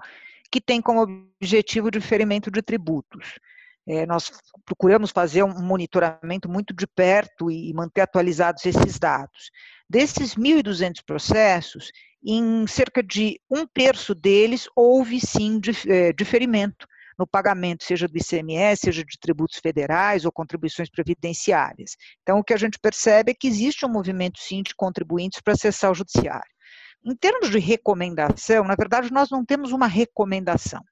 que 0.50 0.60
têm 0.60 0.82
como 0.82 1.02
objetivo 1.40 1.86
o 1.86 1.90
diferimento 1.90 2.50
de 2.50 2.60
tributos. 2.60 3.38
É, 3.86 4.06
nós 4.06 4.30
procuramos 4.64 5.10
fazer 5.10 5.42
um 5.42 5.62
monitoramento 5.62 6.48
muito 6.48 6.74
de 6.74 6.86
perto 6.86 7.50
e 7.50 7.72
manter 7.72 8.02
atualizados 8.02 8.64
esses 8.66 8.98
dados. 8.98 9.50
Desses 9.88 10.34
1.200 10.34 11.02
processos, 11.04 11.92
em 12.24 12.66
cerca 12.66 13.02
de 13.02 13.40
um 13.50 13.66
terço 13.66 14.14
deles 14.14 14.68
houve 14.76 15.20
sim 15.20 15.60
eh, 15.88 16.12
diferimento 16.12 16.86
no 17.18 17.26
pagamento, 17.26 17.84
seja 17.84 18.08
do 18.08 18.16
ICMS, 18.16 18.82
seja 18.82 19.04
de 19.04 19.18
tributos 19.18 19.58
federais 19.58 20.24
ou 20.24 20.32
contribuições 20.32 20.90
previdenciárias. 20.90 21.96
Então, 22.22 22.38
o 22.38 22.44
que 22.44 22.54
a 22.54 22.56
gente 22.56 22.78
percebe 22.78 23.32
é 23.32 23.34
que 23.34 23.46
existe 23.46 23.84
um 23.84 23.88
movimento, 23.88 24.38
sim, 24.40 24.62
de 24.62 24.74
contribuintes 24.74 25.40
para 25.40 25.52
acessar 25.52 25.90
o 25.90 25.94
judiciário. 25.94 26.50
Em 27.04 27.14
termos 27.14 27.50
de 27.50 27.58
recomendação, 27.58 28.64
na 28.64 28.74
verdade, 28.74 29.12
nós 29.12 29.28
não 29.30 29.44
temos 29.44 29.72
uma 29.72 29.86
recomendação. 29.86 30.82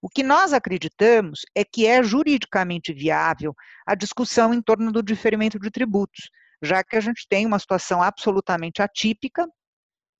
O 0.00 0.08
que 0.08 0.22
nós 0.22 0.52
acreditamos 0.52 1.40
é 1.54 1.64
que 1.64 1.86
é 1.86 2.02
juridicamente 2.02 2.92
viável 2.92 3.54
a 3.86 3.94
discussão 3.94 4.54
em 4.54 4.62
torno 4.62 4.92
do 4.92 5.02
diferimento 5.02 5.58
de 5.58 5.70
tributos, 5.70 6.30
já 6.62 6.84
que 6.84 6.96
a 6.96 7.00
gente 7.00 7.26
tem 7.28 7.46
uma 7.46 7.58
situação 7.58 8.02
absolutamente 8.02 8.80
atípica, 8.82 9.48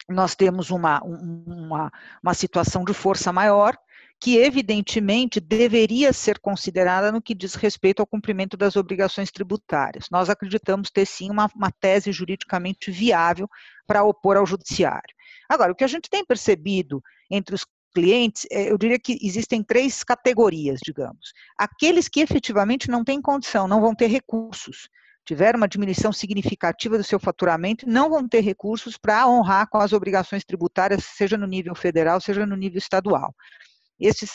nós 0.08 0.34
temos 0.34 0.70
uma, 0.70 1.00
uma, 1.02 1.90
uma 2.22 2.34
situação 2.34 2.84
de 2.84 2.92
força 2.92 3.32
maior, 3.32 3.76
que 4.20 4.38
evidentemente 4.38 5.40
deveria 5.40 6.12
ser 6.12 6.38
considerada 6.38 7.12
no 7.12 7.20
que 7.20 7.34
diz 7.34 7.54
respeito 7.54 8.00
ao 8.00 8.06
cumprimento 8.06 8.56
das 8.56 8.76
obrigações 8.76 9.30
tributárias. 9.30 10.06
Nós 10.10 10.30
acreditamos 10.30 10.90
ter 10.90 11.06
sim 11.06 11.30
uma, 11.30 11.50
uma 11.54 11.70
tese 11.70 12.10
juridicamente 12.12 12.90
viável 12.90 13.48
para 13.86 14.04
opor 14.04 14.36
ao 14.36 14.46
judiciário. 14.46 15.14
Agora, 15.48 15.72
o 15.72 15.74
que 15.74 15.84
a 15.84 15.88
gente 15.88 16.08
tem 16.08 16.24
percebido 16.24 17.02
entre 17.30 17.54
os 17.54 17.66
clientes, 17.94 18.46
é, 18.50 18.70
eu 18.70 18.76
diria 18.76 18.98
que 18.98 19.18
existem 19.22 19.62
três 19.62 20.02
categorias, 20.02 20.80
digamos. 20.82 21.32
Aqueles 21.56 22.08
que 22.08 22.20
efetivamente 22.20 22.90
não 22.90 23.04
têm 23.04 23.22
condição, 23.22 23.68
não 23.68 23.80
vão 23.80 23.94
ter 23.94 24.06
recursos, 24.06 24.88
tiveram 25.24 25.56
uma 25.58 25.68
diminuição 25.68 26.12
significativa 26.12 26.98
do 26.98 27.04
seu 27.04 27.18
faturamento, 27.18 27.88
não 27.88 28.10
vão 28.10 28.28
ter 28.28 28.40
recursos 28.40 28.96
para 28.96 29.26
honrar 29.26 29.68
com 29.68 29.78
as 29.78 29.92
obrigações 29.92 30.44
tributárias, 30.44 31.04
seja 31.04 31.36
no 31.36 31.46
nível 31.46 31.74
federal, 31.74 32.20
seja 32.20 32.44
no 32.44 32.56
nível 32.56 32.78
estadual. 32.78 33.34
Esses, 33.98 34.30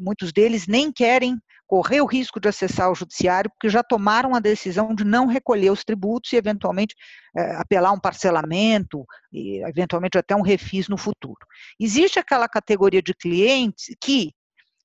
muitos 0.00 0.32
deles 0.32 0.66
nem 0.66 0.92
querem 0.92 1.38
correr 1.66 2.00
o 2.00 2.06
risco 2.06 2.40
de 2.40 2.48
acessar 2.48 2.90
o 2.90 2.94
judiciário, 2.94 3.50
porque 3.50 3.68
já 3.68 3.82
tomaram 3.82 4.34
a 4.34 4.40
decisão 4.40 4.94
de 4.94 5.04
não 5.04 5.26
recolher 5.26 5.70
os 5.70 5.84
tributos 5.84 6.32
e, 6.32 6.36
eventualmente, 6.36 6.94
é, 7.36 7.56
apelar 7.56 7.92
um 7.92 8.00
parcelamento, 8.00 9.04
e, 9.32 9.62
eventualmente, 9.64 10.16
até 10.16 10.34
um 10.34 10.42
refis 10.42 10.88
no 10.88 10.96
futuro. 10.96 11.38
Existe 11.78 12.18
aquela 12.18 12.48
categoria 12.48 13.02
de 13.02 13.12
clientes 13.14 13.94
que 14.00 14.32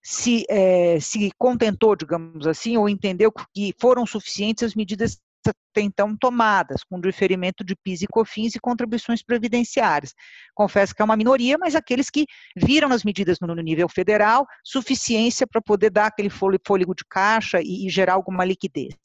se, 0.04 0.44
é, 0.50 1.00
se 1.00 1.32
contentou, 1.38 1.96
digamos 1.96 2.48
assim, 2.48 2.78
ou 2.78 2.90
entendeu 2.90 3.32
que 3.54 3.74
foram 3.80 4.06
suficientes 4.06 4.64
as 4.64 4.74
medidas 4.74 5.20
até 5.50 5.82
então 5.82 6.16
tomadas, 6.16 6.84
com 6.84 7.00
diferimento 7.00 7.64
de 7.64 7.76
PIS 7.76 8.04
e 8.04 8.08
COFINS 8.08 8.56
e 8.56 8.60
contribuições 8.60 9.24
previdenciárias. 9.24 10.14
Confesso 10.54 10.94
que 10.94 11.02
é 11.02 11.06
uma 11.06 11.18
minoria, 11.18 11.58
mas 11.58 11.76
aqueles 11.76 12.10
que 12.10 12.26
viram 12.56 12.90
nas 12.90 13.04
medidas 13.04 13.40
no 13.40 13.56
nível 13.56 13.90
federal 13.90 14.46
suficiência 14.64 15.48
para 15.48 15.62
poder 15.62 15.90
dar 15.90 16.08
aquele 16.08 16.30
fôlego 16.30 16.94
de 16.96 17.04
caixa 17.10 17.60
e, 17.62 17.88
e 17.88 17.90
gerar 17.90 18.14
alguma 18.14 18.46
liquidez. 18.46 18.96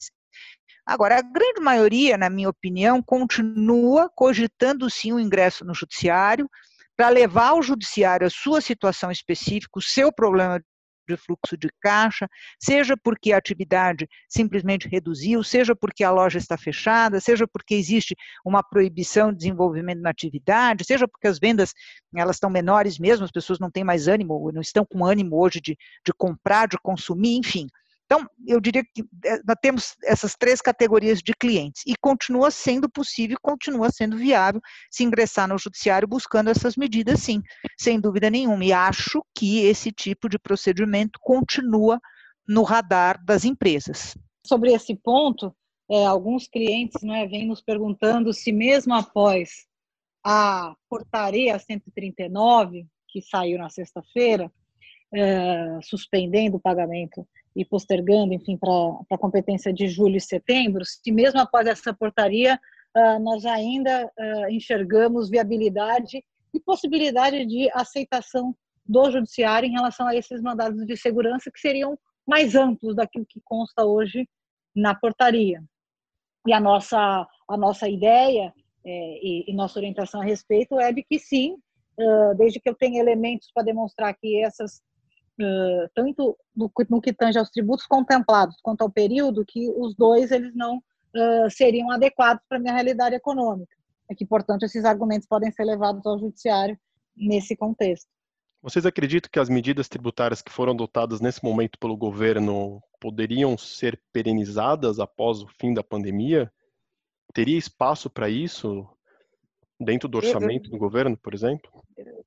Agora, 0.85 1.17
a 1.17 1.21
grande 1.21 1.59
maioria, 1.59 2.17
na 2.17 2.29
minha 2.29 2.49
opinião, 2.49 3.01
continua 3.03 4.09
cogitando 4.15 4.89
sim 4.89 5.11
o 5.11 5.19
ingresso 5.19 5.65
no 5.65 5.73
judiciário 5.73 6.49
para 6.95 7.09
levar 7.09 7.49
ao 7.49 7.61
judiciário 7.61 8.25
a 8.25 8.29
sua 8.29 8.61
situação 8.61 9.11
específica, 9.11 9.77
o 9.77 9.81
seu 9.81 10.11
problema 10.11 10.61
de 11.07 11.17
fluxo 11.17 11.57
de 11.57 11.69
caixa, 11.81 12.27
seja 12.59 12.95
porque 12.97 13.31
a 13.31 13.37
atividade 13.37 14.07
simplesmente 14.27 14.87
reduziu, 14.87 15.43
seja 15.43 15.75
porque 15.75 16.03
a 16.03 16.11
loja 16.11 16.37
está 16.37 16.57
fechada, 16.57 17.19
seja 17.19 17.47
porque 17.47 17.75
existe 17.75 18.15
uma 18.45 18.61
proibição 18.61 19.31
de 19.31 19.37
desenvolvimento 19.39 20.01
na 20.01 20.09
atividade, 20.09 20.83
seja 20.85 21.07
porque 21.07 21.27
as 21.27 21.39
vendas 21.39 21.73
elas 22.15 22.35
estão 22.35 22.49
menores 22.49 22.99
mesmo, 22.99 23.25
as 23.25 23.31
pessoas 23.31 23.59
não 23.59 23.71
têm 23.71 23.83
mais 23.83 24.07
ânimo, 24.07 24.51
não 24.51 24.61
estão 24.61 24.85
com 24.85 25.05
ânimo 25.05 25.37
hoje 25.39 25.61
de, 25.61 25.77
de 26.05 26.13
comprar, 26.13 26.67
de 26.67 26.77
consumir, 26.81 27.37
enfim. 27.37 27.67
Então, 28.07 28.25
eu 28.47 28.61
diria 28.61 28.83
que 28.83 29.03
eh, 29.25 29.41
nós 29.45 29.57
temos 29.61 29.95
essas 30.01 30.33
três 30.33 30.61
categorias 30.61 31.19
de 31.19 31.33
clientes 31.33 31.83
e 31.85 31.93
continua 31.99 32.49
sendo 32.49 32.89
possível, 32.89 33.37
continua 33.41 33.91
sendo 33.91 34.15
viável 34.15 34.61
se 34.89 35.03
ingressar 35.03 35.45
no 35.45 35.57
judiciário 35.57 36.07
buscando 36.07 36.49
essas 36.49 36.77
medidas, 36.77 37.19
sim, 37.19 37.41
sem 37.77 37.99
dúvida 37.99 38.29
nenhuma. 38.29 38.63
E 38.63 38.71
acho 38.71 39.21
que 39.37 39.59
esse 39.65 39.91
tipo 39.91 40.29
de 40.29 40.39
procedimento 40.39 41.19
continua 41.21 41.99
no 42.47 42.63
radar 42.63 43.21
das 43.25 43.43
empresas. 43.43 44.17
Sobre 44.45 44.71
esse 44.71 44.95
ponto, 44.95 45.53
é, 45.91 46.05
alguns 46.05 46.47
clientes 46.47 47.03
é, 47.03 47.27
vêm 47.27 47.45
nos 47.45 47.61
perguntando 47.61 48.33
se 48.33 48.53
mesmo 48.53 48.93
após 48.93 49.67
a 50.23 50.73
portaria 50.89 51.59
139, 51.59 52.87
que 53.09 53.21
saiu 53.21 53.57
na 53.57 53.69
sexta-feira, 53.69 54.49
é, 55.13 55.79
suspendendo 55.81 56.55
o 56.55 56.59
pagamento 56.59 57.27
e 57.57 57.65
postergando, 57.65 58.35
enfim, 58.35 58.55
para 58.55 58.69
a 59.09 59.17
competência 59.17 59.73
de 59.73 59.87
julho 59.87 60.15
e 60.15 60.21
setembro, 60.21 60.85
se 60.85 61.11
mesmo 61.11 61.39
após 61.39 61.65
essa 61.65 61.91
portaria 61.91 62.59
uh, 62.95 63.19
nós 63.19 63.45
ainda 63.45 64.05
uh, 64.05 64.49
enxergamos 64.51 65.27
viabilidade 65.27 66.23
e 66.53 66.59
possibilidade 66.59 67.47
de 67.47 67.67
aceitação 67.73 68.55
do 68.85 69.09
judiciário 69.09 69.67
em 69.67 69.73
relação 69.73 70.07
a 70.07 70.15
esses 70.15 70.39
mandados 70.39 70.85
de 70.85 70.95
segurança 70.95 71.51
que 71.51 71.59
seriam 71.59 71.97
mais 72.27 72.55
amplos 72.55 72.95
daquilo 72.95 73.25
que 73.27 73.41
consta 73.43 73.83
hoje 73.83 74.29
na 74.75 74.93
portaria. 74.93 75.63
E 76.45 76.53
a 76.53 76.59
nossa, 76.59 77.27
a 77.49 77.57
nossa 77.57 77.89
ideia 77.89 78.53
é, 78.85 79.49
e, 79.49 79.53
nossa 79.53 79.79
orientação 79.79 80.21
a 80.21 80.23
respeito 80.23 80.79
é 80.79 80.93
de 80.93 81.03
que 81.03 81.17
sim, 81.17 81.55
uh, 81.99 82.37
desde 82.37 82.59
que 82.59 82.69
eu 82.69 82.75
tenha 82.75 83.01
elementos 83.01 83.49
para 83.51 83.63
demonstrar 83.63 84.15
que 84.15 84.43
essas 84.43 84.79
uh, 85.39 85.89
tanto 85.93 86.37
no, 86.55 86.71
no, 86.89 87.01
que 87.01 87.13
tange 87.13 87.37
aos 87.37 87.49
tributos 87.49 87.85
contemplados 87.85 88.57
quanto 88.61 88.81
ao 88.81 88.89
período, 88.89 89.45
que 89.45 89.69
os 89.69 89.95
dois 89.95 90.31
eles 90.31 90.53
não 90.55 90.77
uh, 90.77 91.49
seriam 91.49 91.91
adequados 91.91 92.43
para 92.47 92.57
a 92.57 92.61
minha 92.61 92.73
realidade 92.73 93.15
econômica. 93.15 93.75
É 94.09 94.15
que, 94.15 94.25
portanto, 94.25 94.63
esses 94.63 94.85
argumentos 94.85 95.27
podem 95.27 95.51
ser 95.51 95.65
levados 95.65 96.05
ao 96.05 96.17
judiciário 96.19 96.77
nesse 97.15 97.55
contexto. 97.55 98.07
Vocês 98.61 98.85
acreditam 98.85 99.29
que 99.31 99.39
as 99.39 99.49
medidas 99.49 99.87
tributárias 99.87 100.41
que 100.41 100.51
foram 100.51 100.73
adotadas 100.73 101.21
nesse 101.21 101.43
momento 101.43 101.77
pelo 101.77 101.95
governo 101.95 102.81
poderiam 102.99 103.57
ser 103.57 104.01
perenizadas 104.11 104.99
após 104.99 105.41
o 105.41 105.47
fim 105.59 105.73
da 105.73 105.83
pandemia? 105.83 106.51
teria 107.33 107.57
espaço 107.57 108.09
para 108.09 108.29
isso 108.29 108.87
dentro 109.79 110.07
do 110.07 110.17
orçamento 110.17 110.65
eu, 110.65 110.69
eu, 110.69 110.71
do 110.71 110.77
governo, 110.77 111.15
por 111.15 111.33
exemplo? 111.33 111.69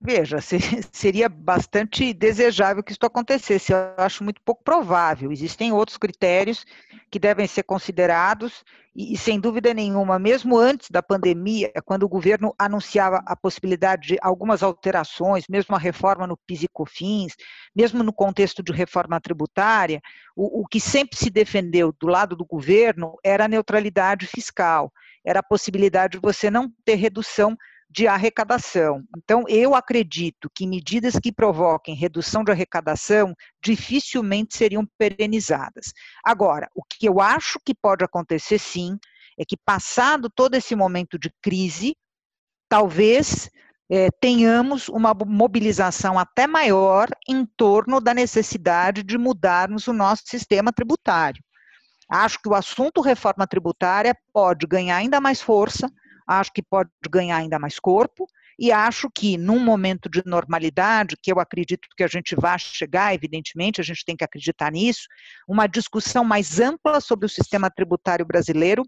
Veja, 0.03 0.39
seria 0.93 1.29
bastante 1.29 2.15
desejável 2.15 2.83
que 2.83 2.93
isso 2.93 3.05
acontecesse. 3.05 3.73
Eu 3.73 3.79
acho 3.99 4.25
muito 4.25 4.41
pouco 4.41 4.65
provável. 4.65 5.31
Existem 5.31 5.73
outros 5.73 5.99
critérios 5.99 6.65
que 7.11 7.19
devem 7.19 7.47
ser 7.47 7.65
considerados 7.65 8.65
e, 8.97 9.17
sem 9.17 9.39
dúvida 9.39 9.75
nenhuma, 9.75 10.19
mesmo 10.19 10.57
antes 10.59 10.89
da 10.91 11.03
pandemia, 11.03 11.71
quando 11.85 12.05
o 12.05 12.09
governo 12.09 12.55
anunciava 12.59 13.23
a 13.27 13.37
possibilidade 13.37 14.09
de 14.09 14.19
algumas 14.23 14.63
alterações, 14.63 15.45
mesmo 15.49 15.77
a 15.77 15.79
reforma 15.79 16.27
no 16.27 16.37
PIS 16.47 16.63
e 16.63 16.69
COFINS, 16.69 17.35
mesmo 17.77 18.03
no 18.03 18.13
contexto 18.13 18.63
de 18.63 18.73
reforma 18.73 19.21
tributária, 19.21 20.01
o, 20.35 20.63
o 20.63 20.67
que 20.67 20.81
sempre 20.81 21.17
se 21.17 21.29
defendeu 21.29 21.95
do 22.01 22.07
lado 22.07 22.35
do 22.35 22.45
governo 22.45 23.17
era 23.23 23.45
a 23.45 23.49
neutralidade 23.49 24.27
fiscal, 24.27 24.91
era 25.25 25.41
a 25.41 25.45
possibilidade 25.45 26.13
de 26.13 26.23
você 26.23 26.51
não 26.51 26.73
ter 26.85 26.95
redução 26.95 27.55
de 27.91 28.07
arrecadação. 28.07 29.03
Então, 29.17 29.45
eu 29.49 29.75
acredito 29.75 30.49
que 30.55 30.65
medidas 30.67 31.19
que 31.19 31.33
provoquem 31.33 31.95
redução 31.95 32.45
de 32.45 32.53
arrecadação 32.53 33.35
dificilmente 33.63 34.57
seriam 34.57 34.87
perenizadas. 34.97 35.93
Agora, 36.25 36.69
o 36.75 36.85
que 36.85 37.07
eu 37.07 37.21
acho 37.21 37.59
que 37.65 37.75
pode 37.75 38.05
acontecer 38.05 38.61
sim 38.61 38.97
é 39.37 39.45
que, 39.45 39.57
passado 39.57 40.31
todo 40.31 40.55
esse 40.55 40.77
momento 40.77 41.19
de 41.19 41.33
crise, 41.43 41.97
talvez 42.69 43.51
é, 43.91 44.09
tenhamos 44.21 44.89
uma 44.89 45.13
mobilização 45.13 46.17
até 46.17 46.47
maior 46.47 47.09
em 47.29 47.45
torno 47.45 48.01
da 48.01 48.15
necessidade 48.15 49.03
de 49.03 49.19
mudarmos 49.19 49.89
o 49.89 49.93
nosso 49.93 50.23
sistema 50.27 50.73
tributário. 50.73 51.43
Acho 52.09 52.39
que 52.41 52.49
o 52.49 52.55
assunto 52.55 53.01
reforma 53.01 53.49
tributária 53.49 54.17
pode 54.33 54.67
ganhar 54.67 54.97
ainda 54.97 55.21
mais 55.21 55.41
força 55.41 55.91
acho 56.39 56.53
que 56.53 56.63
pode 56.63 56.91
ganhar 57.11 57.37
ainda 57.37 57.59
mais 57.59 57.79
corpo, 57.79 58.27
e 58.59 58.71
acho 58.71 59.09
que 59.13 59.37
num 59.37 59.59
momento 59.59 60.09
de 60.09 60.23
normalidade, 60.25 61.17
que 61.21 61.33
eu 61.33 61.41
acredito 61.41 61.89
que 61.97 62.05
a 62.05 62.07
gente 62.07 62.37
vai 62.37 62.59
chegar, 62.59 63.15
evidentemente, 63.15 63.81
a 63.81 63.85
gente 63.85 64.05
tem 64.05 64.17
que 64.17 64.23
acreditar 64.23 64.71
nisso, 64.71 65.09
uma 65.49 65.67
discussão 65.67 66.25
mais 66.25 66.61
ampla 66.61 67.01
sobre 67.01 67.27
o 67.27 67.29
sistema 67.29 67.71
tributário 67.71 68.25
brasileiro, 68.25 68.85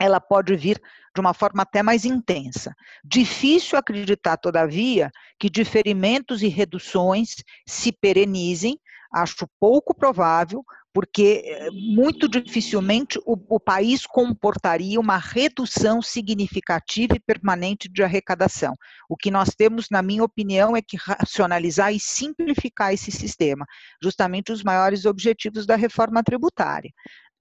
ela 0.00 0.20
pode 0.20 0.56
vir 0.56 0.80
de 1.14 1.20
uma 1.20 1.32
forma 1.32 1.62
até 1.62 1.82
mais 1.82 2.04
intensa. 2.04 2.74
Difícil 3.04 3.78
acreditar, 3.78 4.36
todavia, 4.36 5.10
que 5.38 5.48
diferimentos 5.48 6.42
e 6.42 6.48
reduções 6.48 7.36
se 7.66 7.92
perenizem, 7.92 8.78
acho 9.14 9.48
pouco 9.60 9.94
provável, 9.94 10.64
porque 10.92 11.42
eh, 11.44 11.70
muito 11.70 12.28
dificilmente 12.28 13.18
o, 13.24 13.36
o, 13.48 13.60
país 13.60 14.06
comportaria 14.06 14.98
uma 15.00 15.16
redução 15.16 16.02
significativa 16.02 17.16
e 17.16 17.20
permanente 17.20 17.88
de 17.88 18.02
arrecadação. 18.02 18.74
O 19.08 19.16
que 19.16 19.30
nós 19.30 19.50
temos, 19.56 19.86
na 19.90 20.02
minha 20.02 20.22
opinião, 20.22 20.76
é 20.76 20.82
que 20.82 20.96
racionalizar 20.96 21.92
e 21.92 21.98
simplificar 21.98 22.92
esse 22.92 23.10
sistema, 23.10 23.64
justamente 24.02 24.52
os 24.52 24.62
maiores 24.62 25.04
objetivos 25.04 25.66
da 25.66 25.76
reforma 25.76 26.22
tributária. 26.22 26.90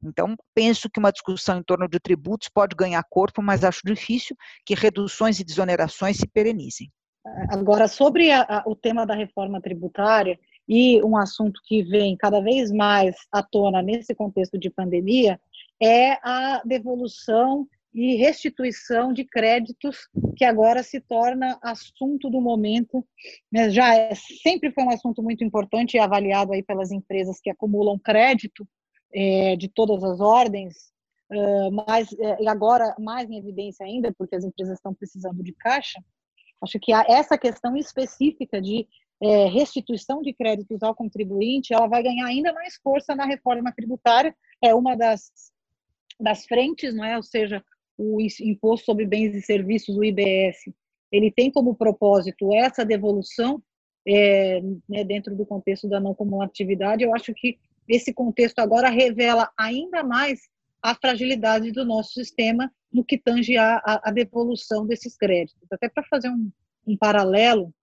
Então, 0.03 0.35
penso 0.53 0.89
que 0.89 0.99
uma 0.99 1.11
discussão 1.11 1.59
em 1.59 1.63
torno 1.63 1.87
de 1.87 1.99
tributos 1.99 2.49
pode 2.49 2.75
ganhar 2.75 3.03
corpo, 3.09 3.41
mas 3.41 3.63
acho 3.63 3.81
difícil 3.85 4.35
que 4.65 4.75
reduções 4.75 5.39
e 5.39 5.45
desonerações 5.45 6.17
se 6.17 6.27
perenizem. 6.27 6.91
Agora, 7.49 7.87
sobre 7.87 8.31
a, 8.31 8.41
a, 8.41 8.63
o 8.65 8.75
tema 8.75 9.05
da 9.05 9.15
reforma 9.15 9.61
tributária, 9.61 10.37
e 10.67 11.03
um 11.03 11.17
assunto 11.17 11.61
que 11.65 11.83
vem 11.83 12.15
cada 12.15 12.39
vez 12.39 12.71
mais 12.71 13.15
à 13.31 13.43
tona 13.43 13.81
nesse 13.81 14.15
contexto 14.15 14.57
de 14.57 14.69
pandemia 14.69 15.39
é 15.81 16.13
a 16.23 16.61
devolução 16.65 17.67
e 17.93 18.15
restituição 18.15 19.13
de 19.13 19.23
créditos, 19.23 20.07
que 20.35 20.43
agora 20.43 20.81
se 20.81 20.99
torna 20.99 21.59
assunto 21.61 22.29
do 22.29 22.41
momento. 22.41 23.05
Né? 23.51 23.69
Já 23.69 23.93
é, 23.93 24.15
sempre 24.15 24.71
foi 24.71 24.83
um 24.83 24.89
assunto 24.89 25.21
muito 25.21 25.43
importante 25.43 25.95
e 25.95 25.99
avaliado 25.99 26.53
aí 26.53 26.63
pelas 26.63 26.91
empresas 26.91 27.39
que 27.39 27.51
acumulam 27.51 27.99
crédito 27.99 28.67
é, 29.13 29.55
de 29.55 29.67
todas 29.67 30.03
as 30.03 30.19
ordens, 30.19 30.73
uh, 31.31 31.71
mas 31.71 32.11
é, 32.13 32.47
agora 32.49 32.95
mais 32.97 33.29
em 33.29 33.37
evidência 33.37 33.85
ainda, 33.85 34.11
porque 34.17 34.35
as 34.35 34.43
empresas 34.43 34.77
estão 34.77 34.93
precisando 34.93 35.43
de 35.43 35.53
caixa. 35.53 36.03
Acho 36.63 36.79
que 36.79 36.91
essa 36.91 37.37
questão 37.37 37.77
específica 37.77 38.59
de 38.59 38.87
é, 39.23 39.45
restituição 39.47 40.21
de 40.21 40.33
créditos 40.33 40.83
ao 40.83 40.93
contribuinte, 40.93 41.73
ela 41.73 41.87
vai 41.87 42.03
ganhar 42.03 42.27
ainda 42.27 42.51
mais 42.51 42.75
força 42.75 43.15
na 43.15 43.25
reforma 43.25 43.71
tributária, 43.71 44.35
é 44.61 44.75
uma 44.75 44.97
das, 44.97 45.31
das 46.19 46.45
frentes, 46.45 46.93
não 46.93 47.05
é? 47.05 47.15
ou 47.15 47.23
seja, 47.23 47.63
o 47.97 48.17
Imposto 48.41 48.85
sobre 48.85 49.05
Bens 49.05 49.33
e 49.33 49.41
Serviços, 49.41 49.95
o 49.95 50.03
IBS, 50.03 50.65
ele 51.09 51.31
tem 51.31 51.49
como 51.49 51.73
propósito 51.73 52.53
essa 52.53 52.83
devolução 52.83 53.63
é, 54.05 54.59
né, 54.89 55.05
dentro 55.05 55.33
do 55.35 55.45
contexto 55.45 55.87
da 55.87 56.01
não 56.01 56.13
cumulatividade. 56.13 57.03
Eu 57.03 57.15
acho 57.15 57.33
que 57.33 57.57
esse 57.87 58.13
contexto 58.13 58.59
agora 58.59 58.89
revela 58.89 59.49
ainda 59.57 60.03
mais 60.03 60.41
a 60.81 60.93
fragilidade 60.95 61.71
do 61.71 61.85
nosso 61.85 62.11
sistema 62.13 62.69
no 62.91 63.05
que 63.05 63.17
tange 63.17 63.55
a, 63.57 63.81
a, 64.03 64.11
devolução 64.11 64.85
desses 64.85 65.15
créditos. 65.15 65.71
Até 65.71 65.87
para 65.87 66.03
fazer 66.03 66.29
um, 66.29 66.51
um 66.85 66.97
paralelo, 66.97 67.73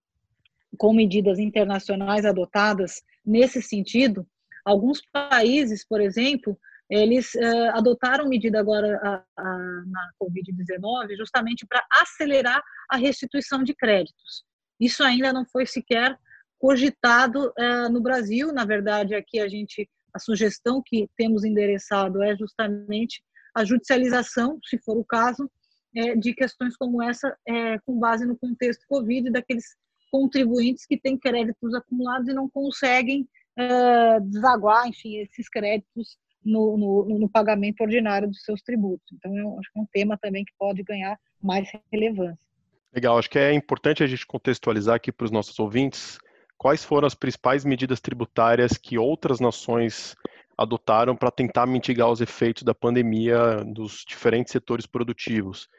com 0.77 0.93
medidas 0.93 1.39
internacionais 1.39 2.25
adotadas 2.25 3.01
nesse 3.25 3.61
sentido. 3.61 4.25
Alguns 4.65 5.01
países, 5.11 5.85
por 5.87 5.99
exemplo, 5.99 6.57
eles 6.89 7.33
uh, 7.35 7.71
adotaram 7.73 8.27
medida 8.27 8.59
agora 8.59 8.99
a, 9.01 9.23
a, 9.37 9.57
na 9.85 10.09
Covid-19 10.21 11.15
justamente 11.17 11.65
para 11.65 11.83
acelerar 12.01 12.61
a 12.89 12.97
restituição 12.97 13.63
de 13.63 13.73
créditos. 13.73 14.43
Isso 14.79 15.03
ainda 15.03 15.31
não 15.31 15.45
foi 15.45 15.65
sequer 15.65 16.17
cogitado 16.59 17.53
uh, 17.57 17.89
no 17.89 18.01
Brasil. 18.01 18.51
Na 18.51 18.65
verdade, 18.65 19.15
aqui 19.15 19.39
a 19.39 19.47
gente 19.47 19.89
a 20.13 20.19
sugestão 20.19 20.81
que 20.85 21.09
temos 21.17 21.43
endereçado 21.43 22.21
é 22.21 22.35
justamente 22.35 23.23
a 23.55 23.63
judicialização, 23.63 24.59
se 24.63 24.77
for 24.79 24.97
o 24.97 25.05
caso, 25.05 25.49
é, 25.95 26.15
de 26.15 26.33
questões 26.33 26.75
como 26.77 27.01
essa, 27.01 27.35
é, 27.47 27.77
com 27.79 27.99
base 27.99 28.25
no 28.25 28.37
contexto 28.37 28.85
Covid, 28.87 29.29
daqueles 29.29 29.75
contribuintes 30.11 30.85
que 30.85 30.97
têm 30.97 31.17
créditos 31.17 31.73
acumulados 31.73 32.27
e 32.27 32.33
não 32.33 32.49
conseguem 32.49 33.27
uh, 33.57 34.21
desaguar, 34.29 34.87
enfim, 34.87 35.17
esses 35.17 35.49
créditos 35.49 36.17
no, 36.43 36.77
no, 36.77 37.19
no, 37.19 37.29
pagamento 37.29 37.81
ordinário 37.81 38.27
dos 38.27 38.43
seus 38.43 38.61
tributos. 38.61 39.07
Então, 39.13 39.35
eu 39.37 39.57
acho 39.59 39.71
que 39.71 39.79
é 39.79 39.81
um 39.81 39.87
tema 39.91 40.17
também 40.17 40.43
que 40.43 40.53
pode 40.57 40.83
ganhar 40.83 41.17
mais 41.41 41.69
relevância. 41.91 42.45
Legal, 42.93 43.17
acho 43.17 43.29
que 43.29 43.39
é 43.39 43.53
importante 43.53 44.03
a 44.03 44.07
gente 44.07 44.25
contextualizar 44.27 44.95
aqui 44.95 45.11
para 45.11 45.25
os 45.25 45.31
nossos 45.31 45.57
ouvintes 45.59 46.19
quais 46.57 46.83
foram 46.83 47.07
as 47.07 47.15
principais 47.15 47.63
medidas 47.63 48.01
tributárias 48.01 48.73
que 48.77 48.97
outras 48.97 49.39
nações 49.39 50.15
adotaram 50.57 51.15
para 51.15 51.31
tentar 51.31 51.65
mitigar 51.65 52.11
os 52.11 52.21
efeitos 52.21 52.63
da 52.63 52.75
pandemia 52.75 53.63
dos 53.65 54.03
diferentes 54.07 54.51
setores 54.51 54.85
produtivos. 54.85 55.69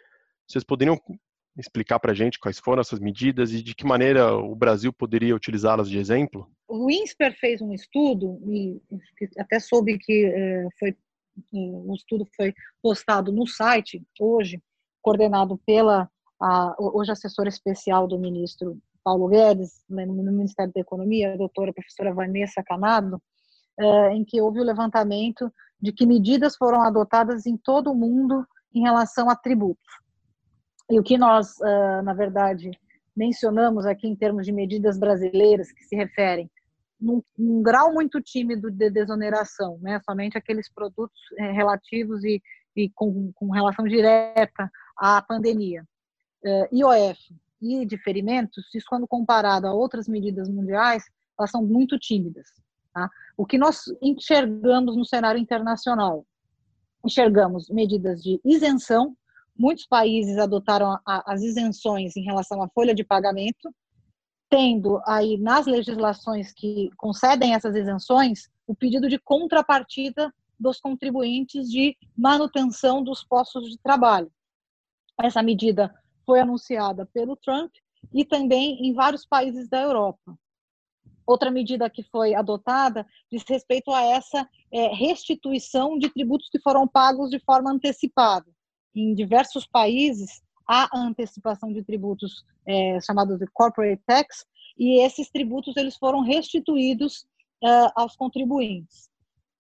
Vocês 0.46 0.64
poderiam 0.64 0.98
explicar 1.56 1.98
para 1.98 2.12
a 2.12 2.14
gente 2.14 2.38
quais 2.38 2.58
foram 2.58 2.80
essas 2.80 2.98
medidas 2.98 3.52
e 3.52 3.62
de 3.62 3.74
que 3.74 3.86
maneira 3.86 4.34
o 4.34 4.54
Brasil 4.54 4.92
poderia 4.92 5.36
utilizá-las 5.36 5.88
de 5.88 5.98
exemplo? 5.98 6.50
O 6.68 6.90
INSPER 6.90 7.38
fez 7.38 7.60
um 7.60 7.72
estudo, 7.72 8.40
e 8.46 8.80
até 9.38 9.60
soube 9.60 9.98
que 9.98 10.24
é, 10.26 10.68
foi 10.78 10.96
um 11.52 11.94
estudo 11.94 12.26
foi 12.36 12.54
postado 12.82 13.32
no 13.32 13.46
site 13.46 14.02
hoje, 14.20 14.62
coordenado 15.00 15.58
pela 15.66 16.08
a, 16.40 16.74
hoje 16.78 17.12
assessora 17.12 17.48
especial 17.48 18.06
do 18.06 18.18
ministro 18.18 18.78
Paulo 19.04 19.28
Guedes, 19.28 19.84
né, 19.88 20.04
no 20.06 20.14
Ministério 20.14 20.72
da 20.72 20.80
Economia, 20.80 21.34
a 21.34 21.36
doutora 21.36 21.72
professora 21.72 22.14
Vanessa 22.14 22.62
Canado, 22.62 23.20
é, 23.78 24.12
em 24.14 24.24
que 24.24 24.40
houve 24.40 24.60
o 24.60 24.64
levantamento 24.64 25.52
de 25.80 25.92
que 25.92 26.06
medidas 26.06 26.56
foram 26.56 26.82
adotadas 26.82 27.46
em 27.46 27.56
todo 27.56 27.90
o 27.90 27.94
mundo 27.94 28.46
em 28.74 28.82
relação 28.82 29.28
a 29.28 29.36
tributos. 29.36 30.01
E 30.90 30.98
o 30.98 31.02
que 31.02 31.16
nós, 31.16 31.56
uh, 31.58 32.02
na 32.02 32.14
verdade, 32.14 32.70
mencionamos 33.16 33.86
aqui 33.86 34.06
em 34.08 34.16
termos 34.16 34.46
de 34.46 34.52
medidas 34.52 34.98
brasileiras 34.98 35.70
que 35.72 35.84
se 35.84 35.94
referem 35.94 36.50
num, 37.02 37.22
grau 37.62 37.92
muito 37.92 38.20
tímido 38.20 38.70
de 38.70 38.88
desoneração, 38.88 39.78
né? 39.82 40.00
somente 40.04 40.38
aqueles 40.38 40.72
produtos 40.72 41.20
eh, 41.36 41.50
relativos 41.50 42.22
e, 42.24 42.40
e 42.76 42.88
com, 42.90 43.32
com, 43.34 43.50
relação 43.50 43.84
direta 43.84 44.70
à 44.96 45.20
pandemia. 45.20 45.84
Uh, 46.44 46.76
IOF 46.76 47.18
e 47.60 47.86
diferimentos, 47.86 48.72
isso 48.74 48.86
quando 48.88 49.06
comparado 49.06 49.66
a 49.66 49.72
outras 49.72 50.08
medidas 50.08 50.48
mundiais, 50.48 51.04
elas 51.38 51.50
são 51.50 51.64
muito 51.64 51.98
tímidas. 51.98 52.48
Tá? 52.92 53.08
O 53.36 53.46
que 53.46 53.58
nós 53.58 53.84
enxergamos 54.00 54.96
no 54.96 55.04
cenário 55.04 55.40
internacional? 55.40 56.24
Enxergamos 57.04 57.68
medidas 57.68 58.22
de 58.22 58.40
isenção 58.44 59.16
Muitos 59.62 59.86
países 59.86 60.38
adotaram 60.38 60.98
a, 61.06 61.32
as 61.32 61.40
isenções 61.40 62.16
em 62.16 62.24
relação 62.24 62.60
à 62.60 62.68
folha 62.70 62.92
de 62.92 63.04
pagamento, 63.04 63.72
tendo 64.50 65.00
aí 65.06 65.38
nas 65.38 65.66
legislações 65.66 66.52
que 66.52 66.90
concedem 66.96 67.54
essas 67.54 67.76
isenções 67.76 68.50
o 68.66 68.74
pedido 68.74 69.08
de 69.08 69.20
contrapartida 69.20 70.34
dos 70.58 70.80
contribuintes 70.80 71.70
de 71.70 71.96
manutenção 72.18 73.04
dos 73.04 73.22
postos 73.22 73.70
de 73.70 73.78
trabalho. 73.78 74.32
Essa 75.20 75.44
medida 75.44 75.94
foi 76.26 76.40
anunciada 76.40 77.06
pelo 77.14 77.36
Trump 77.36 77.72
e 78.12 78.24
também 78.24 78.84
em 78.84 78.92
vários 78.92 79.24
países 79.24 79.68
da 79.68 79.80
Europa. 79.80 80.36
Outra 81.24 81.52
medida 81.52 81.88
que 81.88 82.02
foi 82.02 82.34
adotada 82.34 83.06
diz 83.30 83.44
respeito 83.48 83.92
a 83.92 84.02
essa 84.02 84.44
é, 84.72 84.88
restituição 84.88 85.96
de 85.96 86.10
tributos 86.10 86.48
que 86.50 86.58
foram 86.58 86.88
pagos 86.88 87.30
de 87.30 87.38
forma 87.38 87.70
antecipada. 87.70 88.50
Em 88.94 89.14
diversos 89.14 89.66
países, 89.66 90.42
há 90.68 90.88
antecipação 90.94 91.72
de 91.72 91.82
tributos 91.82 92.44
é, 92.66 93.00
chamados 93.00 93.38
de 93.38 93.46
corporate 93.52 94.02
tax, 94.06 94.46
e 94.78 95.00
esses 95.04 95.30
tributos 95.30 95.76
eles 95.76 95.96
foram 95.96 96.20
restituídos 96.20 97.26
uh, 97.62 97.92
aos 97.94 98.16
contribuintes. 98.16 99.10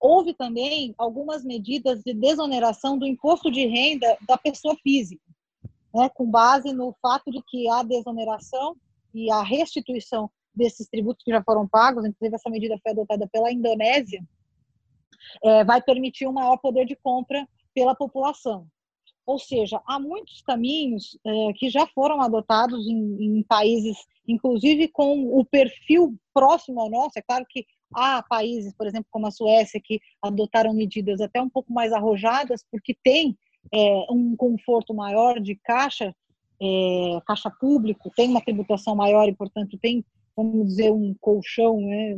Houve 0.00 0.34
também 0.34 0.94
algumas 0.98 1.44
medidas 1.44 2.02
de 2.02 2.12
desoneração 2.12 2.98
do 2.98 3.06
imposto 3.06 3.50
de 3.50 3.66
renda 3.66 4.16
da 4.26 4.36
pessoa 4.36 4.76
física, 4.82 5.22
né, 5.94 6.08
com 6.08 6.28
base 6.28 6.72
no 6.72 6.94
fato 7.00 7.30
de 7.30 7.42
que 7.42 7.68
a 7.68 7.82
desoneração 7.82 8.76
e 9.14 9.30
a 9.30 9.42
restituição 9.42 10.30
desses 10.54 10.88
tributos 10.88 11.22
que 11.24 11.30
já 11.30 11.42
foram 11.42 11.68
pagos, 11.68 12.04
inclusive 12.04 12.34
essa 12.34 12.50
medida 12.50 12.78
foi 12.82 12.92
adotada 12.92 13.28
pela 13.28 13.52
Indonésia, 13.52 14.22
é, 15.42 15.64
vai 15.64 15.80
permitir 15.80 16.26
um 16.26 16.32
maior 16.32 16.56
poder 16.56 16.84
de 16.84 16.96
compra 16.96 17.46
pela 17.74 17.94
população. 17.94 18.66
Ou 19.24 19.38
seja, 19.38 19.80
há 19.86 20.00
muitos 20.00 20.42
caminhos 20.42 21.16
é, 21.24 21.52
que 21.54 21.70
já 21.70 21.86
foram 21.86 22.20
adotados 22.20 22.86
em, 22.86 23.38
em, 23.38 23.42
países, 23.42 23.96
inclusive 24.26 24.88
com 24.88 25.38
o 25.38 25.44
perfil 25.44 26.16
próximo 26.34 26.80
ao 26.80 26.90
nosso. 26.90 27.18
É 27.18 27.22
claro 27.22 27.46
que 27.48 27.64
há 27.94 28.22
países, 28.22 28.74
por 28.74 28.86
exemplo, 28.86 29.06
como 29.10 29.26
a 29.26 29.30
Suécia, 29.30 29.80
que 29.82 30.00
adotaram 30.20 30.74
medidas 30.74 31.20
até 31.20 31.40
um 31.40 31.48
pouco 31.48 31.72
mais 31.72 31.92
arrojadas, 31.92 32.64
porque 32.70 32.96
tem 33.02 33.36
é, 33.72 34.06
um 34.10 34.34
conforto 34.36 34.92
maior 34.92 35.38
de 35.40 35.54
caixa, 35.54 36.14
é, 36.60 37.20
caixa 37.26 37.50
público, 37.50 38.10
tem 38.16 38.28
uma 38.28 38.40
tributação 38.40 38.96
maior 38.96 39.28
e, 39.28 39.34
portanto, 39.34 39.78
tem, 39.78 40.04
vamos 40.36 40.66
dizer, 40.68 40.90
um 40.90 41.14
colchão 41.20 41.80
né, 41.80 42.16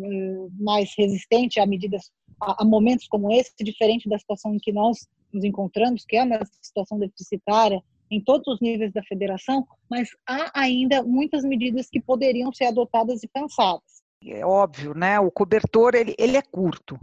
mais 0.58 0.90
resistente 0.96 1.60
a 1.60 1.66
medidas, 1.66 2.10
a, 2.40 2.62
a 2.62 2.64
momentos 2.64 3.06
como 3.08 3.30
esse, 3.30 3.52
diferente 3.62 4.08
da 4.08 4.18
situação 4.18 4.54
em 4.54 4.58
que 4.58 4.72
nós 4.72 5.06
nos 5.34 5.44
encontramos, 5.44 6.04
que 6.06 6.16
é 6.16 6.22
uma 6.22 6.40
situação 6.62 6.98
deficitária 6.98 7.82
em 8.10 8.22
todos 8.22 8.46
os 8.46 8.60
níveis 8.60 8.92
da 8.92 9.02
federação, 9.02 9.66
mas 9.90 10.08
há 10.26 10.50
ainda 10.54 11.02
muitas 11.02 11.42
medidas 11.44 11.88
que 11.90 12.00
poderiam 12.00 12.52
ser 12.52 12.66
adotadas 12.66 13.22
e 13.22 13.28
pensadas. 13.28 13.82
É 14.24 14.44
óbvio, 14.44 14.94
né? 14.94 15.18
O 15.20 15.30
cobertor 15.30 15.94
ele, 15.94 16.14
ele 16.18 16.36
é 16.36 16.42
curto. 16.42 16.98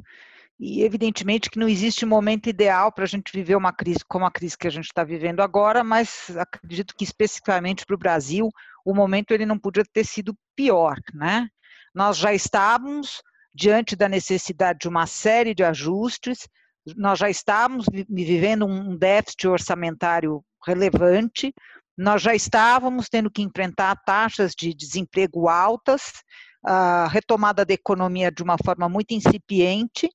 E 0.60 0.84
evidentemente 0.84 1.50
que 1.50 1.58
não 1.58 1.68
existe 1.68 2.06
momento 2.06 2.48
ideal 2.48 2.92
para 2.92 3.04
a 3.04 3.08
gente 3.08 3.32
viver 3.34 3.56
uma 3.56 3.74
crise 3.74 4.06
como 4.08 4.26
a 4.26 4.32
crise 4.32 4.58
que 4.58 4.68
a 4.68 4.72
gente 4.72 4.86
está 4.86 5.04
vivendo 5.04 5.42
agora, 5.42 5.84
mas 5.84 6.30
acredito 6.38 6.96
que 6.96 7.04
especificamente 7.04 7.84
para 7.86 7.96
o 7.96 8.00
Brasil, 8.00 8.48
o 8.86 8.94
momento 8.94 9.32
ele 9.32 9.46
não 9.46 9.58
podia 9.58 9.84
ter 9.92 10.06
sido 10.06 10.36
pior, 10.56 10.98
né? 11.14 11.48
Nós 11.94 12.18
já 12.18 12.32
estávamos 12.32 13.22
diante 13.54 13.96
da 13.96 14.08
necessidade 14.08 14.80
de 14.80 14.88
uma 14.88 15.08
série 15.08 15.54
de 15.54 15.64
ajustes, 15.64 16.48
nós 16.96 17.20
já 17.20 17.30
estávamos 17.30 17.86
vivendo 18.10 18.66
um 18.66 18.96
déficit 18.96 19.48
orçamentário 19.48 20.44
relevante, 20.66 21.54
nós 21.98 22.22
já 22.22 22.34
estávamos 22.34 23.08
tendo 23.10 23.30
que 23.30 23.42
enfrentar 23.42 23.96
taxas 24.06 24.54
de 24.58 24.74
desemprego 24.74 25.48
altas, 25.48 26.24
a 26.64 27.08
retomada 27.08 27.66
da 27.66 27.74
economia 27.74 28.32
de 28.32 28.44
uma 28.44 28.58
forma 28.64 28.88
muito 28.88 29.12
incipiente, 29.12 30.10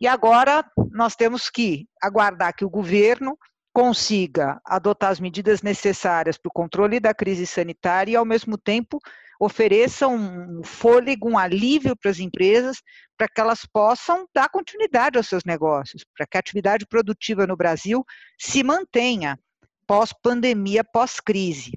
e 0.00 0.06
agora 0.06 0.64
nós 0.90 1.14
temos 1.14 1.48
que 1.48 1.86
aguardar 2.02 2.54
que 2.54 2.64
o 2.64 2.70
governo 2.70 3.38
consiga 3.72 4.60
adotar 4.64 5.10
as 5.10 5.18
medidas 5.18 5.62
necessárias 5.62 6.38
para 6.38 6.48
o 6.48 6.52
controle 6.52 7.00
da 7.00 7.12
crise 7.12 7.46
sanitária 7.46 8.12
e, 8.12 8.16
ao 8.16 8.24
mesmo 8.24 8.56
tempo, 8.56 9.00
ofereça 9.40 10.08
um 10.08 10.62
fôlego, 10.64 11.28
um 11.28 11.38
alívio 11.38 11.96
para 11.96 12.10
as 12.10 12.18
empresas, 12.18 12.78
para 13.16 13.28
que 13.28 13.40
elas 13.40 13.66
possam 13.72 14.26
dar 14.34 14.48
continuidade 14.48 15.16
aos 15.16 15.28
seus 15.28 15.44
negócios, 15.44 16.04
para 16.16 16.26
que 16.26 16.36
a 16.36 16.40
atividade 16.40 16.86
produtiva 16.86 17.46
no 17.46 17.56
Brasil 17.56 18.04
se 18.38 18.62
mantenha 18.62 19.38
pós-pandemia, 19.86 20.82
pós-crise 20.82 21.72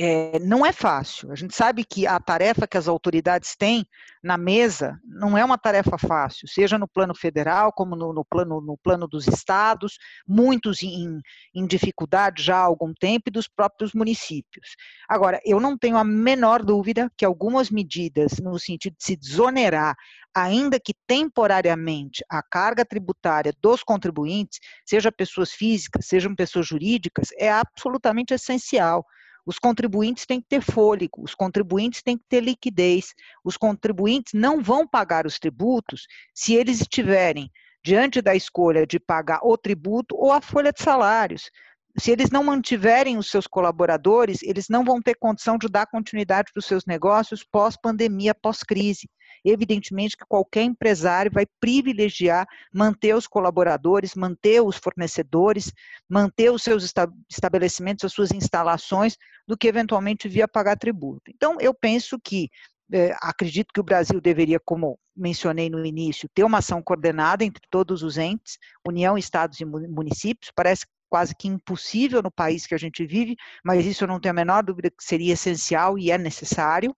é, 0.00 0.38
não 0.40 0.64
é 0.66 0.72
fácil. 0.72 1.30
A 1.30 1.34
gente 1.34 1.54
sabe 1.54 1.84
que 1.84 2.06
a 2.06 2.18
tarefa 2.18 2.66
que 2.66 2.76
as 2.76 2.88
autoridades 2.88 3.54
têm 3.56 3.86
na 4.22 4.36
mesa 4.38 4.98
não 5.04 5.36
é 5.36 5.44
uma 5.44 5.58
tarefa 5.58 5.98
fácil, 5.98 6.48
seja 6.48 6.78
no 6.78 6.88
plano 6.88 7.14
federal, 7.14 7.70
como 7.72 7.94
no, 7.94 8.12
no 8.12 8.24
plano, 8.24 8.60
no 8.60 8.76
plano 8.78 9.06
dos 9.06 9.28
estados, 9.28 9.98
muitos 10.26 10.82
em, 10.82 11.20
em 11.54 11.66
dificuldade 11.66 12.42
já 12.42 12.56
há 12.56 12.62
algum 12.64 12.92
tempo, 12.94 13.24
e 13.26 13.30
dos 13.30 13.46
próprios 13.46 13.92
municípios. 13.92 14.76
Agora, 15.08 15.40
eu 15.44 15.60
não 15.60 15.76
tenho 15.76 15.98
a 15.98 16.04
menor 16.04 16.64
dúvida 16.64 17.10
que 17.16 17.24
algumas 17.24 17.70
medidas, 17.70 18.38
no 18.40 18.58
sentido 18.58 18.96
de 18.96 19.04
se 19.04 19.14
desonerar, 19.14 19.94
ainda 20.34 20.80
que 20.80 20.94
temporariamente, 21.06 22.24
a 22.28 22.42
carga 22.42 22.84
tributária 22.84 23.52
dos 23.62 23.84
contribuintes, 23.84 24.58
seja 24.84 25.12
pessoas 25.12 25.52
físicas, 25.52 26.06
sejam 26.06 26.34
pessoas 26.34 26.66
jurídicas, 26.66 27.28
é 27.38 27.52
absolutamente 27.52 28.34
essencial. 28.34 29.04
Os 29.46 29.58
contribuintes 29.58 30.24
têm 30.24 30.40
que 30.40 30.48
ter 30.48 30.62
fôlego, 30.62 31.22
os 31.22 31.34
contribuintes 31.34 32.02
têm 32.02 32.16
que 32.16 32.24
ter 32.28 32.40
liquidez, 32.40 33.14
os 33.44 33.56
contribuintes 33.56 34.32
não 34.32 34.62
vão 34.62 34.86
pagar 34.86 35.26
os 35.26 35.38
tributos 35.38 36.06
se 36.34 36.54
eles 36.54 36.80
estiverem 36.80 37.50
diante 37.84 38.22
da 38.22 38.34
escolha 38.34 38.86
de 38.86 38.98
pagar 38.98 39.40
o 39.42 39.58
tributo 39.58 40.16
ou 40.16 40.32
a 40.32 40.40
folha 40.40 40.72
de 40.72 40.82
salários. 40.82 41.50
Se 41.98 42.10
eles 42.10 42.30
não 42.30 42.42
mantiverem 42.42 43.18
os 43.18 43.30
seus 43.30 43.46
colaboradores, 43.46 44.42
eles 44.42 44.68
não 44.68 44.82
vão 44.82 45.00
ter 45.00 45.14
condição 45.14 45.58
de 45.58 45.68
dar 45.68 45.86
continuidade 45.86 46.50
para 46.52 46.58
os 46.58 46.66
seus 46.66 46.84
negócios 46.86 47.44
pós-pandemia, 47.44 48.34
pós-crise. 48.34 49.08
Evidentemente 49.44 50.16
que 50.16 50.24
qualquer 50.26 50.62
empresário 50.62 51.30
vai 51.30 51.46
privilegiar 51.60 52.46
manter 52.72 53.14
os 53.14 53.26
colaboradores, 53.26 54.14
manter 54.14 54.62
os 54.62 54.76
fornecedores, 54.76 55.72
manter 56.08 56.50
os 56.50 56.62
seus 56.62 56.92
estabelecimentos, 57.28 58.04
as 58.04 58.12
suas 58.12 58.30
instalações, 58.30 59.16
do 59.46 59.56
que 59.56 59.68
eventualmente 59.68 60.28
via 60.28 60.48
pagar 60.48 60.78
tributo. 60.78 61.30
Então, 61.30 61.58
eu 61.60 61.74
penso 61.74 62.18
que 62.18 62.48
é, 62.92 63.14
acredito 63.20 63.72
que 63.72 63.80
o 63.80 63.84
Brasil 63.84 64.20
deveria, 64.20 64.60
como 64.60 64.98
mencionei 65.16 65.70
no 65.70 65.84
início, 65.84 66.28
ter 66.34 66.44
uma 66.44 66.58
ação 66.58 66.82
coordenada 66.82 67.44
entre 67.44 67.62
todos 67.70 68.02
os 68.02 68.18
entes, 68.18 68.58
União, 68.86 69.16
Estados 69.16 69.60
e 69.60 69.64
municípios. 69.64 70.52
Parece 70.54 70.86
quase 71.08 71.34
que 71.34 71.48
impossível 71.48 72.22
no 72.22 72.30
país 72.30 72.66
que 72.66 72.74
a 72.74 72.78
gente 72.78 73.06
vive, 73.06 73.36
mas 73.64 73.86
isso 73.86 74.04
eu 74.04 74.08
não 74.08 74.20
tenho 74.20 74.32
a 74.32 74.34
menor 74.34 74.62
dúvida 74.62 74.90
que 74.90 75.04
seria 75.04 75.32
essencial 75.34 75.98
e 75.98 76.10
é 76.10 76.18
necessário. 76.18 76.94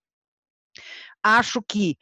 Acho 1.23 1.61
que 1.61 1.97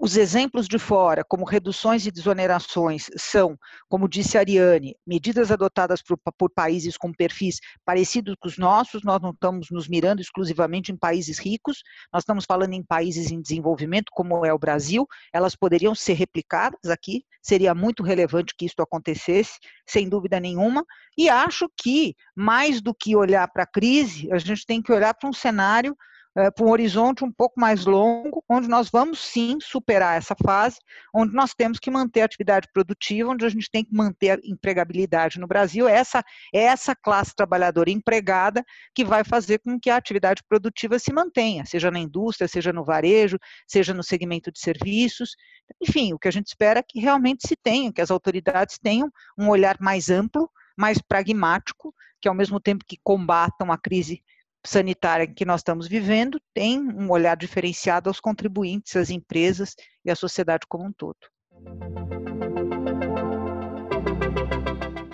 os 0.00 0.16
exemplos 0.16 0.66
de 0.66 0.78
fora, 0.78 1.22
como 1.22 1.44
reduções 1.44 2.04
e 2.06 2.10
desonerações, 2.10 3.08
são, 3.16 3.56
como 3.88 4.08
disse 4.08 4.36
a 4.36 4.40
Ariane, 4.40 4.96
medidas 5.06 5.52
adotadas 5.52 6.02
por, 6.02 6.18
por, 6.36 6.50
países 6.50 6.96
com 6.96 7.12
perfis 7.12 7.60
parecidos 7.84 8.34
com 8.40 8.48
os 8.48 8.58
nossos. 8.58 9.04
Nós 9.04 9.22
não 9.22 9.30
estamos 9.30 9.68
nos 9.70 9.86
mirando 9.86 10.20
exclusivamente 10.20 10.90
em 10.90 10.96
países 10.96 11.38
ricos, 11.38 11.82
nós 12.12 12.22
estamos 12.22 12.44
falando 12.44 12.72
em 12.72 12.82
países 12.82 13.30
em 13.30 13.40
desenvolvimento, 13.40 14.10
como 14.10 14.44
é 14.44 14.52
o 14.52 14.58
Brasil. 14.58 15.06
Elas 15.32 15.54
poderiam 15.54 15.94
ser 15.94 16.14
replicadas 16.14 16.90
aqui, 16.90 17.24
seria 17.40 17.72
muito 17.72 18.02
relevante 18.02 18.54
que 18.58 18.66
isso 18.66 18.80
acontecesse, 18.80 19.58
sem 19.86 20.08
dúvida 20.08 20.40
nenhuma. 20.40 20.84
E 21.16 21.28
acho 21.28 21.70
que, 21.76 22.16
mais 22.34 22.80
do 22.80 22.92
que 22.92 23.14
olhar 23.14 23.46
para 23.52 23.62
a 23.62 23.70
crise, 23.70 24.28
a 24.32 24.38
gente 24.38 24.66
tem 24.66 24.82
que 24.82 24.92
olhar 24.92 25.14
para 25.14 25.28
um 25.28 25.32
cenário 25.32 25.96
é, 26.36 26.50
para 26.50 26.66
um 26.66 26.70
horizonte 26.70 27.24
um 27.24 27.32
pouco 27.32 27.58
mais 27.58 27.86
longo, 27.86 28.44
onde 28.48 28.68
nós 28.68 28.90
vamos 28.90 29.20
sim 29.20 29.58
superar 29.58 30.18
essa 30.18 30.36
fase, 30.44 30.76
onde 31.14 31.34
nós 31.34 31.54
temos 31.54 31.78
que 31.78 31.90
manter 31.90 32.20
a 32.20 32.24
atividade 32.26 32.68
produtiva, 32.74 33.30
onde 33.30 33.46
a 33.46 33.48
gente 33.48 33.70
tem 33.70 33.82
que 33.82 33.94
manter 33.94 34.30
a 34.30 34.38
empregabilidade 34.44 35.40
no 35.40 35.46
Brasil. 35.46 35.88
Essa 35.88 36.22
essa 36.52 36.94
classe 36.94 37.34
trabalhadora 37.34 37.90
empregada 37.90 38.62
que 38.94 39.04
vai 39.04 39.24
fazer 39.24 39.60
com 39.60 39.80
que 39.80 39.88
a 39.88 39.96
atividade 39.96 40.42
produtiva 40.46 40.98
se 40.98 41.10
mantenha, 41.12 41.64
seja 41.64 41.90
na 41.90 41.98
indústria, 41.98 42.46
seja 42.46 42.72
no 42.72 42.84
varejo, 42.84 43.38
seja 43.66 43.94
no 43.94 44.02
segmento 44.02 44.52
de 44.52 44.60
serviços. 44.60 45.36
Enfim, 45.80 46.12
o 46.12 46.18
que 46.18 46.28
a 46.28 46.30
gente 46.30 46.48
espera 46.48 46.80
é 46.80 46.84
que 46.86 47.00
realmente 47.00 47.48
se 47.48 47.56
tenha, 47.56 47.92
que 47.92 48.02
as 48.02 48.10
autoridades 48.10 48.78
tenham 48.78 49.10
um 49.38 49.48
olhar 49.48 49.78
mais 49.80 50.10
amplo, 50.10 50.50
mais 50.76 51.00
pragmático, 51.00 51.94
que 52.20 52.28
ao 52.28 52.34
mesmo 52.34 52.60
tempo 52.60 52.84
que 52.86 52.98
combatam 53.02 53.72
a 53.72 53.78
crise 53.78 54.22
sanitária 54.66 55.26
que 55.26 55.44
nós 55.44 55.60
estamos 55.60 55.88
vivendo 55.88 56.40
tem 56.54 56.78
um 56.78 57.10
olhar 57.10 57.36
diferenciado 57.36 58.08
aos 58.08 58.20
contribuintes, 58.20 58.96
às 58.96 59.10
empresas 59.10 59.74
e 60.04 60.10
à 60.10 60.16
sociedade 60.16 60.66
como 60.68 60.86
um 60.86 60.92
todo. 60.92 61.16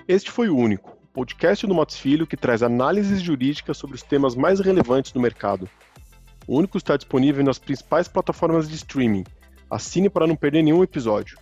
Este 0.08 0.30
foi 0.30 0.48
o 0.48 0.56
único 0.56 0.96
podcast 1.12 1.66
do 1.66 1.74
Matos 1.74 1.98
Filho 1.98 2.26
que 2.26 2.36
traz 2.36 2.62
análises 2.62 3.20
jurídicas 3.20 3.76
sobre 3.76 3.96
os 3.96 4.02
temas 4.02 4.34
mais 4.34 4.60
relevantes 4.60 5.12
do 5.12 5.20
mercado. 5.20 5.68
O 6.46 6.56
único 6.56 6.78
está 6.78 6.96
disponível 6.96 7.44
nas 7.44 7.58
principais 7.58 8.08
plataformas 8.08 8.68
de 8.68 8.74
streaming. 8.76 9.24
Assine 9.70 10.08
para 10.08 10.26
não 10.26 10.34
perder 10.34 10.62
nenhum 10.62 10.82
episódio. 10.82 11.38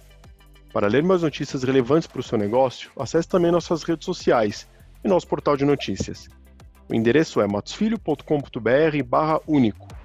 Para 0.72 0.88
ler 0.88 1.02
mais 1.02 1.22
notícias 1.22 1.62
relevantes 1.62 2.06
para 2.06 2.20
o 2.20 2.22
seu 2.22 2.38
negócio, 2.38 2.90
acesse 2.96 3.28
também 3.28 3.50
nossas 3.50 3.82
redes 3.82 4.04
sociais 4.04 4.68
e 5.04 5.08
nosso 5.08 5.26
portal 5.26 5.56
de 5.56 5.64
notícias. 5.64 6.28
O 6.90 6.94
endereço 6.94 7.40
é 7.40 7.46
matosfilho.com.br 7.46 9.02
barra 9.06 9.40
único. 9.46 9.99